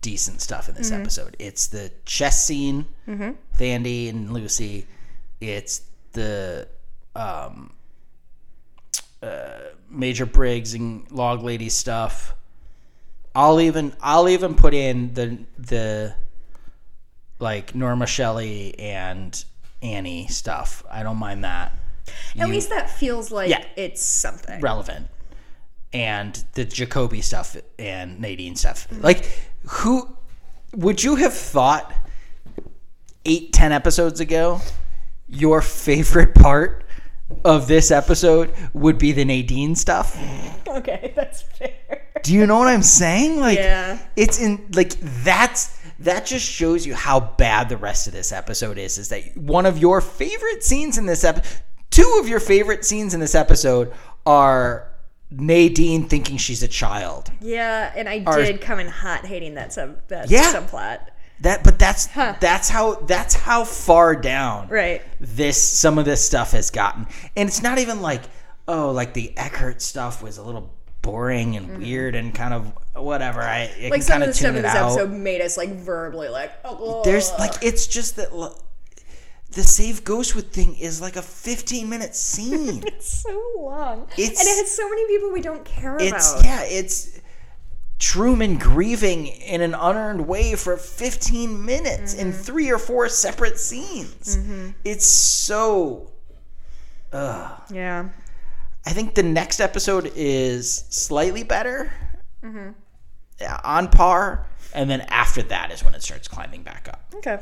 [0.00, 1.00] decent stuff in this Mm-hmm.
[1.02, 4.86] episode it's the chess scene with andy and lucy
[5.40, 5.82] it's
[6.12, 6.68] the
[7.16, 7.72] um
[9.22, 9.58] uh,
[9.90, 12.34] major briggs and log lady stuff.
[13.34, 16.14] I'll even i'll even put in the the
[17.38, 19.44] like norma shelley and
[19.82, 20.84] annie stuff.
[20.90, 21.72] I don't mind that.
[22.08, 23.64] At You- least that feels like Yeah.
[23.76, 24.60] it's something.
[24.60, 25.08] relevant.
[25.92, 28.88] And the jacoby stuff and nadine stuff.
[28.90, 29.26] Like
[29.66, 30.16] who
[30.74, 31.94] would you have thought
[33.24, 34.60] eight ten episodes ago
[35.28, 36.84] your favorite part
[37.44, 40.16] of this episode would be the nadine stuff
[40.66, 42.06] Okay, that's fair.
[42.22, 43.98] do you know what i'm saying like Yeah.
[44.16, 44.92] it's in like
[45.24, 49.36] that's that just shows you how bad the rest of this episode is is that
[49.36, 51.60] one of your favorite scenes in this episode
[51.90, 53.92] two of your favorite scenes in this episode
[54.26, 54.90] are
[55.30, 59.72] nadine thinking she's a child Yeah, and I Are- did come in hot hating that
[59.74, 60.52] sub that Yeah.
[60.54, 61.00] subplot.
[61.40, 65.02] That but that's that's how that's how far down Right.
[65.20, 67.06] this some of this stuff has gotten
[67.36, 68.22] and it's not even like
[68.66, 73.40] oh like the Eckhardt stuff was a little boring and weird and kind of whatever
[73.40, 73.90] i, I Mm-hmm.
[73.90, 76.52] Like some kind of the stuff in this out episode made us like verbally like,
[76.64, 78.30] oh, There's like it's just that
[79.52, 82.82] the save Ghostwood thing is like a 15 minute scene.
[82.86, 84.02] it's so long.
[84.18, 86.44] It's- and it has so many people we don't care it's about.
[86.44, 87.17] yeah, it's
[87.98, 92.42] Truman grieving in an unearned way for 15 minutes in Mm-hmm.
[92.42, 94.38] three or four separate scenes.
[94.84, 96.12] It's so
[97.12, 97.60] ugh.
[97.72, 98.08] Yeah.
[98.86, 101.92] I think the next episode is slightly better,
[102.44, 102.70] Mm-hmm.
[103.40, 107.02] yeah, on par, and then after that is when it starts climbing back up.
[107.16, 107.40] Okay.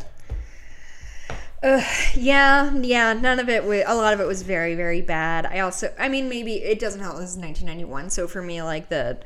[1.62, 1.82] Uh,
[2.14, 3.12] yeah, yeah.
[3.12, 3.64] None of it.
[3.64, 5.46] Was, a lot of it was very, very bad.
[5.46, 7.16] I also, I mean, maybe it doesn't help.
[7.18, 9.18] This is 1991, so for me, like the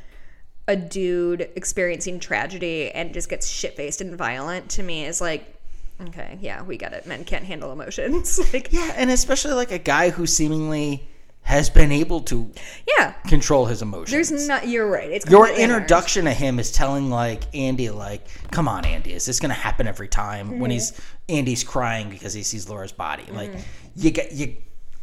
[0.68, 5.56] a dude experiencing tragedy and just gets shit faced and violent to me is like,
[6.00, 7.06] okay, yeah, we get it.
[7.06, 8.38] Men can't handle emotions.
[8.52, 11.08] like, Yeah, and especially like a guy who seemingly
[11.42, 12.50] has been able to
[12.98, 13.12] yeah.
[13.26, 14.10] control his emotions.
[14.28, 14.68] There's not.
[14.68, 15.10] You're right.
[15.10, 19.40] It's Your introduction to him is telling like Andy, like, "Come on, Andy, is this
[19.40, 20.70] gonna happen every time?" When mm-hmm.
[20.72, 23.36] he's Andy's crying because he sees Laura's body, mm-hmm.
[23.36, 23.52] like,
[23.96, 24.56] you get you.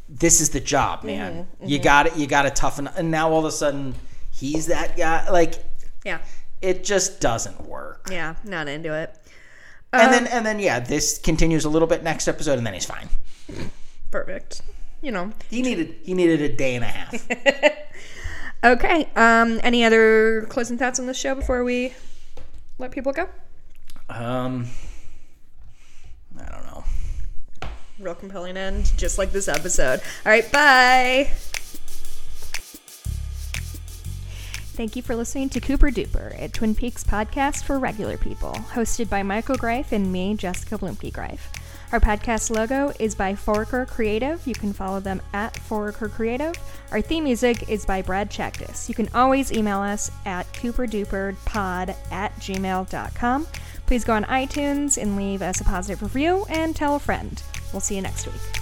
[0.10, 1.44] This is the job, man.
[1.44, 1.68] Mm-hmm.
[1.68, 2.16] You got it.
[2.16, 2.88] You got to toughen.
[2.96, 3.94] And now all of a sudden,
[4.38, 5.30] he's that guy.
[5.30, 5.56] Like,
[6.06, 6.20] Yeah.
[6.62, 8.08] it just doesn't work.
[8.12, 8.36] Yeah.
[8.44, 9.16] Not into it.
[9.94, 12.86] and then and then yeah, this continues a little bit next episode, and then he's
[12.86, 13.10] fine.
[14.12, 14.62] Perfect.
[15.02, 15.32] You know.
[15.50, 17.28] He needed he needed a day and a half.
[18.64, 19.08] Okay.
[19.16, 19.60] Um.
[19.62, 21.94] Any other closing thoughts on the show before we
[22.80, 23.30] let people go?
[24.10, 24.66] um,
[26.40, 26.84] I don't know.
[28.00, 30.00] Real compelling end, just like this episode.
[30.26, 30.52] All right.
[30.52, 31.30] Bye.
[34.78, 39.10] Thank you for listening to Cooper Duper, a Twin Peaks podcast for regular people, hosted
[39.10, 41.50] by Michael Greif and me, Jessica Blumke Greif.
[41.92, 44.46] Our podcast logo is by Foraker Creative.
[44.46, 46.54] You can follow them at Foraker Creative.
[46.92, 48.88] Our theme music is by Brad Chaktis.
[48.88, 53.48] You can always email us at cooperduperpod at gmail.com.
[53.88, 57.42] Please go on iTunes and leave us a positive review and tell a friend.
[57.74, 58.57] We'll see you next week.